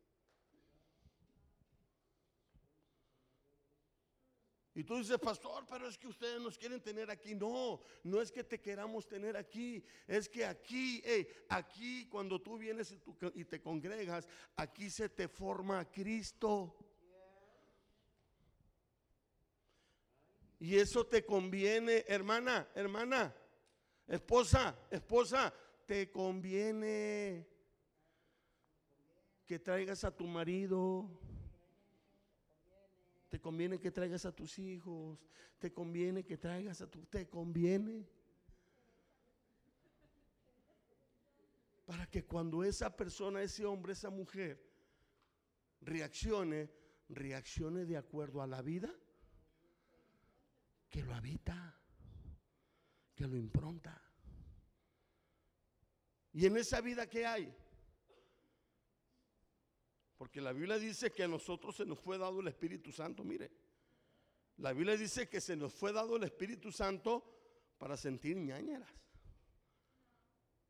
Y 4.74 4.84
tú 4.84 4.96
dices, 4.96 5.18
pastor, 5.18 5.66
pero 5.68 5.88
es 5.88 5.98
que 5.98 6.06
ustedes 6.06 6.40
nos 6.40 6.56
quieren 6.56 6.80
tener 6.80 7.10
aquí. 7.10 7.34
No, 7.34 7.80
no 8.04 8.20
es 8.20 8.30
que 8.30 8.44
te 8.44 8.60
queramos 8.60 9.08
tener 9.08 9.36
aquí. 9.36 9.84
Es 10.06 10.28
que 10.28 10.46
aquí, 10.46 11.02
aquí 11.48 12.06
cuando 12.08 12.40
tú 12.40 12.56
vienes 12.56 12.96
y, 13.34 13.44
te 13.44 13.60
congregas, 13.60 14.28
aquí 14.56 14.88
se 14.88 15.08
te 15.08 15.26
forma 15.26 15.90
Cristo. 15.90 16.76
Y 20.60 20.76
eso 20.76 21.06
te 21.06 21.24
conviene, 21.24 22.04
hermana, 22.06 22.68
hermana, 22.74 23.34
esposa, 24.06 24.78
esposa, 24.90 25.54
te 25.86 26.10
conviene 26.10 27.48
que 29.46 29.58
traigas 29.58 30.04
a 30.04 30.14
tu 30.14 30.26
marido. 30.26 31.08
Te 33.30 33.40
conviene 33.40 33.80
que 33.80 33.90
traigas 33.90 34.26
a 34.26 34.32
tus 34.32 34.58
hijos. 34.58 35.18
Te 35.58 35.72
conviene 35.72 36.24
que 36.24 36.36
traigas 36.36 36.82
a 36.82 36.90
tu... 36.90 37.06
Te 37.06 37.26
conviene. 37.26 38.06
Para 41.86 42.06
que 42.06 42.26
cuando 42.26 42.62
esa 42.62 42.94
persona, 42.94 43.42
ese 43.42 43.64
hombre, 43.64 43.94
esa 43.94 44.10
mujer 44.10 44.62
reaccione, 45.80 46.70
reaccione 47.08 47.86
de 47.86 47.96
acuerdo 47.96 48.42
a 48.42 48.46
la 48.46 48.60
vida 48.60 48.94
que 50.90 51.02
lo 51.02 51.14
habita, 51.14 51.80
que 53.14 53.26
lo 53.26 53.36
impronta. 53.36 54.02
Y 56.32 56.46
en 56.46 56.56
esa 56.56 56.80
vida 56.80 57.08
que 57.08 57.24
hay, 57.24 57.54
porque 60.16 60.40
la 60.40 60.52
Biblia 60.52 60.78
dice 60.78 61.12
que 61.12 61.22
a 61.22 61.28
nosotros 61.28 61.76
se 61.76 61.86
nos 61.86 61.98
fue 61.98 62.18
dado 62.18 62.40
el 62.40 62.48
Espíritu 62.48 62.92
Santo, 62.92 63.24
mire. 63.24 63.50
La 64.58 64.72
Biblia 64.72 64.96
dice 64.96 65.28
que 65.28 65.40
se 65.40 65.56
nos 65.56 65.72
fue 65.72 65.92
dado 65.92 66.16
el 66.16 66.24
Espíritu 66.24 66.70
Santo 66.70 67.24
para 67.78 67.96
sentir 67.96 68.36
ñañeras. 68.36 68.92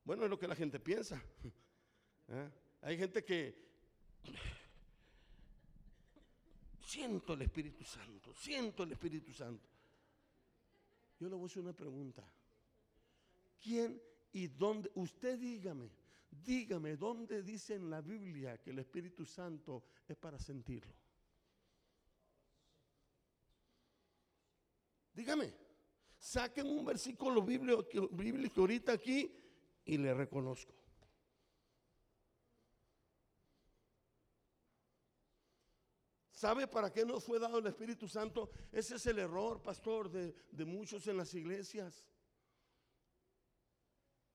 Bueno, 0.05 0.25
es 0.25 0.31
lo 0.31 0.39
que 0.39 0.47
la 0.47 0.55
gente 0.55 0.79
piensa. 0.79 1.21
¿Eh? 2.29 2.51
Hay 2.83 2.97
gente 2.97 3.25
que 3.25 3.71
siento 6.85 7.35
el 7.35 7.43
Espíritu 7.43 7.85
Santo, 7.85 8.33
siento 8.35 8.85
el 8.85 8.93
Espíritu 8.93 9.33
Santo. 9.33 9.69
Yo 11.21 11.29
le 11.29 11.37
voy 11.37 11.45
a 11.45 11.47
hacer 11.47 11.63
una 11.63 11.73
pregunta. 11.73 12.25
¿Quién 13.63 14.03
y 14.33 14.49
dónde? 14.49 14.91
Usted 14.95 15.39
dígame, 15.39 15.91
Dígame, 16.31 16.97
¿dónde 16.97 17.43
dice 17.43 17.75
en 17.75 17.91
la 17.91 18.01
Biblia 18.01 18.57
que 18.59 18.71
el 18.71 18.79
Espíritu 18.79 19.27
Santo 19.27 19.83
es 20.07 20.17
para 20.17 20.39
sentirlo? 20.39 20.95
Dígame, 25.13 25.53
saquen 26.17 26.67
un 26.67 26.85
versículo 26.85 27.43
bíblico, 27.43 28.61
ahorita 28.61 28.93
aquí 28.93 29.31
y 29.85 29.99
le 29.99 30.15
reconozco. 30.15 30.73
¿Sabe 36.41 36.67
para 36.67 36.91
qué 36.91 37.05
nos 37.05 37.23
fue 37.23 37.39
dado 37.39 37.59
el 37.59 37.67
Espíritu 37.67 38.09
Santo? 38.09 38.49
Ese 38.73 38.97
es 38.97 39.05
el 39.05 39.19
error, 39.19 39.61
pastor, 39.61 40.11
de, 40.11 40.65
muchos 40.65 41.07
en 41.07 41.19
las 41.19 41.35
iglesias 41.35 42.07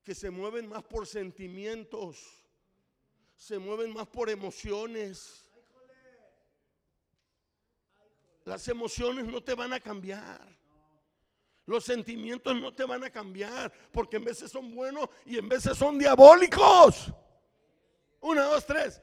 que 0.03 0.13
se 0.13 0.29
mueven 0.29 0.69
más 0.69 0.83
por 0.83 1.07
sentimientos, 1.07 2.45
se 3.35 3.57
mueven 3.57 3.91
más 3.91 4.05
por 4.05 4.29
emociones. 4.29 5.49
Las 8.43 8.67
emociones 8.67 9.25
no 9.25 9.41
te 9.41 9.55
van 9.55 9.73
a 9.73 9.79
cambiar. 9.79 10.47
Los 11.65 11.85
sentimientos 11.85 12.55
no 12.55 12.71
te 12.71 12.85
van 12.85 13.03
a 13.03 13.09
cambiar 13.09 13.73
porque 13.91 14.17
en 14.17 14.25
veces 14.25 14.51
son 14.51 14.75
buenos 14.75 15.09
y 15.25 15.39
en 15.39 15.49
veces 15.49 15.75
son 15.75 15.97
diabólicos. 15.97 17.11
Una, 18.21 18.43
dos, 18.43 18.63
tres. 18.63 19.01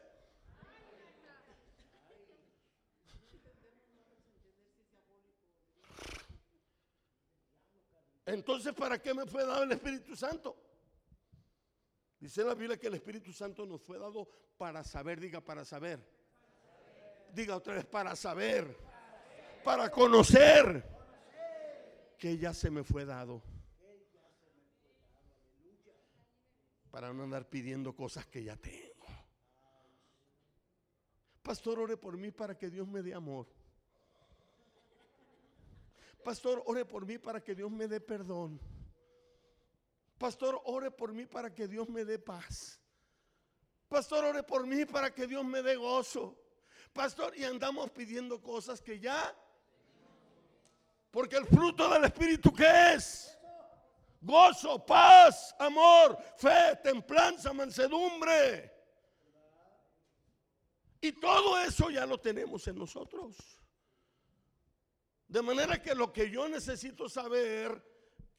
Entonces, 8.24 8.72
¿para 8.72 9.00
qué 9.00 9.14
me 9.14 9.26
fue 9.26 9.44
dado 9.44 9.64
el 9.64 9.72
Espíritu 9.72 10.14
Santo? 10.14 10.56
Dice 12.20 12.44
la 12.44 12.54
Biblia 12.54 12.78
que 12.78 12.86
el 12.86 12.94
Espíritu 12.94 13.32
Santo 13.32 13.66
nos 13.66 13.82
fue 13.82 13.98
dado 13.98 14.28
para 14.56 14.84
saber, 14.84 15.18
diga 15.18 15.40
para 15.40 15.64
saber. 15.64 15.98
Diga 17.32 17.56
otra 17.56 17.74
vez 17.74 17.86
para 17.86 18.14
saber, 18.14 18.76
para 19.64 19.90
conocer 19.90 20.84
que 22.18 22.38
ya 22.38 22.54
se 22.54 22.70
me 22.70 22.84
fue 22.84 23.04
dado. 23.04 23.42
Para 26.90 27.12
no 27.12 27.24
andar 27.24 27.48
pidiendo 27.48 27.96
cosas 27.96 28.26
que 28.26 28.44
ya 28.44 28.56
tengo. 28.56 29.06
Pastor, 31.42 31.80
ore 31.80 31.96
por 31.96 32.16
mí 32.16 32.30
para 32.30 32.56
que 32.56 32.70
Dios 32.70 32.86
me 32.86 33.02
dé 33.02 33.14
amor. 33.14 33.48
Pastor, 36.22 36.62
ore 36.66 36.84
por 36.84 37.04
mí 37.04 37.18
para 37.18 37.42
que 37.42 37.54
Dios 37.54 37.70
me 37.70 37.88
dé 37.88 38.00
perdón. 38.00 38.60
Pastor, 40.18 40.60
ore 40.64 40.90
por 40.90 41.12
mí 41.12 41.26
para 41.26 41.52
que 41.52 41.66
Dios 41.66 41.88
me 41.88 42.04
dé 42.04 42.18
paz. 42.18 42.80
Pastor, 43.88 44.24
ore 44.24 44.42
por 44.42 44.66
mí 44.66 44.84
para 44.86 45.12
que 45.12 45.26
Dios 45.26 45.44
me 45.44 45.62
dé 45.62 45.76
gozo. 45.76 46.38
Pastor, 46.92 47.36
y 47.36 47.44
andamos 47.44 47.90
pidiendo 47.90 48.40
cosas 48.40 48.80
que 48.80 49.00
ya... 49.00 49.36
Porque 51.10 51.36
el 51.36 51.46
fruto 51.46 51.90
del 51.90 52.04
Espíritu, 52.04 52.52
¿qué 52.54 52.94
es? 52.94 53.36
Gozo, 54.20 54.86
paz, 54.86 55.54
amor, 55.58 56.16
fe, 56.36 56.76
templanza, 56.82 57.52
mansedumbre. 57.52 58.72
Y 61.00 61.12
todo 61.12 61.58
eso 61.58 61.90
ya 61.90 62.06
lo 62.06 62.18
tenemos 62.18 62.66
en 62.68 62.78
nosotros. 62.78 63.36
De 65.32 65.40
manera 65.40 65.80
que 65.80 65.94
lo 65.94 66.12
que 66.12 66.30
yo 66.30 66.46
necesito 66.46 67.08
saber 67.08 67.82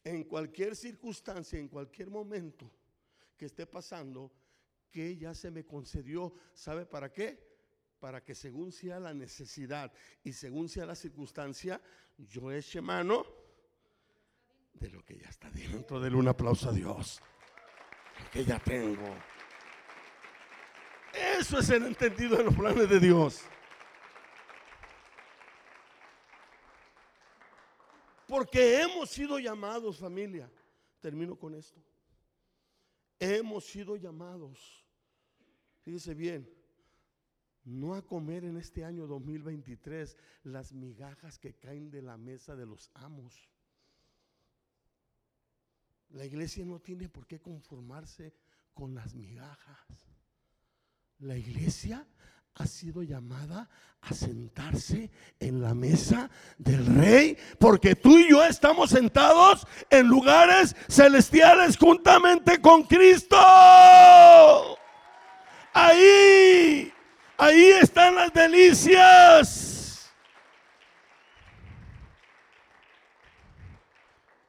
en 0.04 0.26
cualquier 0.26 0.76
circunstancia, 0.76 1.58
en 1.58 1.68
cualquier 1.68 2.12
momento 2.12 2.70
que 3.36 3.46
esté 3.46 3.66
pasando, 3.66 4.32
que 4.92 5.18
ya 5.18 5.34
se 5.34 5.50
me 5.50 5.66
concedió, 5.66 6.36
¿sabe 6.54 6.86
para 6.86 7.12
qué? 7.12 7.52
Para 8.00 8.24
que 8.24 8.36
según 8.36 8.72
sea 8.72 9.00
la 9.00 9.12
necesidad 9.12 9.92
y 10.24 10.34
según 10.34 10.70
sea 10.70 10.86
la 10.86 10.94
circunstancia, 10.94 11.82
yo 12.16 12.52
eche 12.52 12.80
mano 12.80 13.26
de 14.74 14.90
lo 14.90 15.04
que 15.04 15.18
ya 15.18 15.30
está 15.30 15.50
dentro. 15.50 16.00
Denle 16.00 16.20
un 16.20 16.28
aplauso 16.28 16.70
a 16.70 16.74
Dios. 16.74 17.20
Lo 18.24 18.30
que 18.30 18.46
ya 18.46 18.60
tengo. 18.60 19.16
Eso 21.40 21.58
es 21.58 21.72
el 21.72 21.88
entendido 21.88 22.38
de 22.38 22.44
los 22.44 22.54
planes 22.54 22.88
de 22.88 23.00
Dios. 23.00 23.42
Porque 28.34 28.82
hemos 28.82 29.12
sido 29.12 29.38
llamados, 29.38 30.00
familia. 30.00 30.52
Termino 31.00 31.36
con 31.38 31.54
esto. 31.54 31.80
Hemos 33.20 33.64
sido 33.64 33.96
llamados. 33.96 34.84
Fíjese 35.84 36.16
bien. 36.16 36.52
No 37.64 37.94
a 37.94 38.02
comer 38.02 38.44
en 38.44 38.58
este 38.58 38.84
año 38.84 39.06
2023 39.06 40.18
las 40.46 40.74
migajas 40.74 41.38
que 41.38 41.54
caen 41.54 41.92
de 41.92 42.02
la 42.02 42.18
mesa 42.18 42.56
de 42.56 42.66
los 42.66 42.90
amos. 42.96 43.52
La 46.10 46.26
iglesia 46.26 46.66
no 46.66 46.80
tiene 46.80 47.10
por 47.10 47.28
qué 47.28 47.40
conformarse 47.40 48.34
con 48.74 48.96
las 48.96 49.14
migajas. 49.14 50.10
La 51.20 51.38
iglesia 51.38 52.08
ha 52.56 52.68
sido 52.68 53.02
llamada 53.04 53.70
a 54.02 54.14
sentarse 54.14 55.10
en 55.40 55.62
la 55.62 55.74
mesa 55.74 56.30
del 56.58 56.86
rey, 56.86 57.38
porque 57.58 57.96
tú 57.96 58.18
y 58.20 58.30
yo 58.30 58.44
estamos 58.44 58.90
sentados 58.90 59.66
en 59.90 60.08
lugares 60.08 60.76
celestiales 60.90 61.78
juntamente 61.78 62.62
con 62.62 62.84
Cristo. 62.84 63.38
Ahí, 65.74 66.92
ahí 67.38 67.64
están 67.82 68.16
las 68.16 68.34
delicias. 68.34 70.12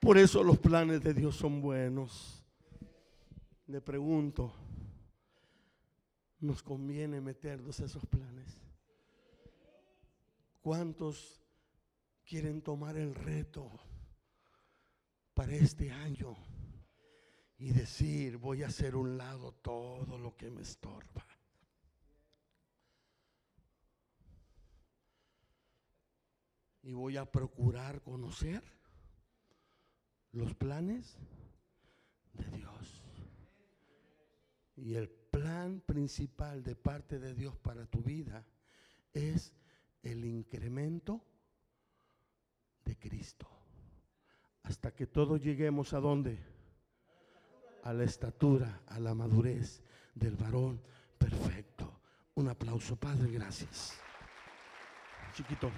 Por 0.01 0.19
eso 0.19 0.43
los 0.43 0.59
planes 0.59 1.03
de 1.03 1.15
Dios 1.15 1.37
son 1.37 1.63
buenos. 1.63 2.45
Le 3.67 3.81
pregunto, 3.81 4.53
nos 6.45 6.63
conviene 6.63 7.21
meternos 7.21 7.81
esos 7.81 8.05
planes. 8.07 8.61
¿Cuántos 10.61 11.43
quieren 12.25 12.63
tomar 12.63 12.97
el 12.97 13.15
reto 13.15 13.71
para 15.35 15.55
este 15.55 15.91
año 15.91 16.37
y 17.59 17.73
decir, 17.73 18.37
voy 18.37 18.63
a 18.63 18.69
hacer 18.69 18.95
un 18.95 19.17
lado 19.17 19.53
todo 19.53 20.19
lo 20.19 20.37
que 20.37 20.51
me 20.51 20.63
estorba? 20.63 21.27
Y 26.83 26.93
voy 26.93 27.17
a 27.17 27.31
procurar 27.31 28.03
conocer 28.03 28.63
los 30.33 30.55
planes 30.55 31.17
de 32.35 32.51
Dios. 32.51 33.03
Y 34.77 34.95
el 34.95 35.24
plan 35.35 35.81
principal 35.81 36.63
de 36.63 36.77
parte 36.77 37.19
de 37.19 37.35
Dios 37.35 37.57
para 37.57 37.87
tu 37.87 38.01
vida 38.03 38.45
es 39.13 39.53
el 40.03 40.25
incremento 40.25 41.21
de 42.85 42.97
Cristo. 42.97 43.49
Hasta 44.63 44.93
que 44.93 45.07
todos 45.07 45.43
lleguemos 45.43 45.93
a 45.93 46.01
dónde? 46.01 46.39
A 47.83 47.93
la 47.93 48.05
estatura, 48.05 48.81
a 48.87 48.99
la 49.01 49.15
madurez 49.15 49.83
del 50.15 50.37
varón 50.37 50.81
perfecto. 51.19 52.01
Un 52.35 52.49
aplauso, 52.49 52.97
Padre, 52.97 53.31
gracias. 53.31 53.99
Chiquito. 55.35 55.71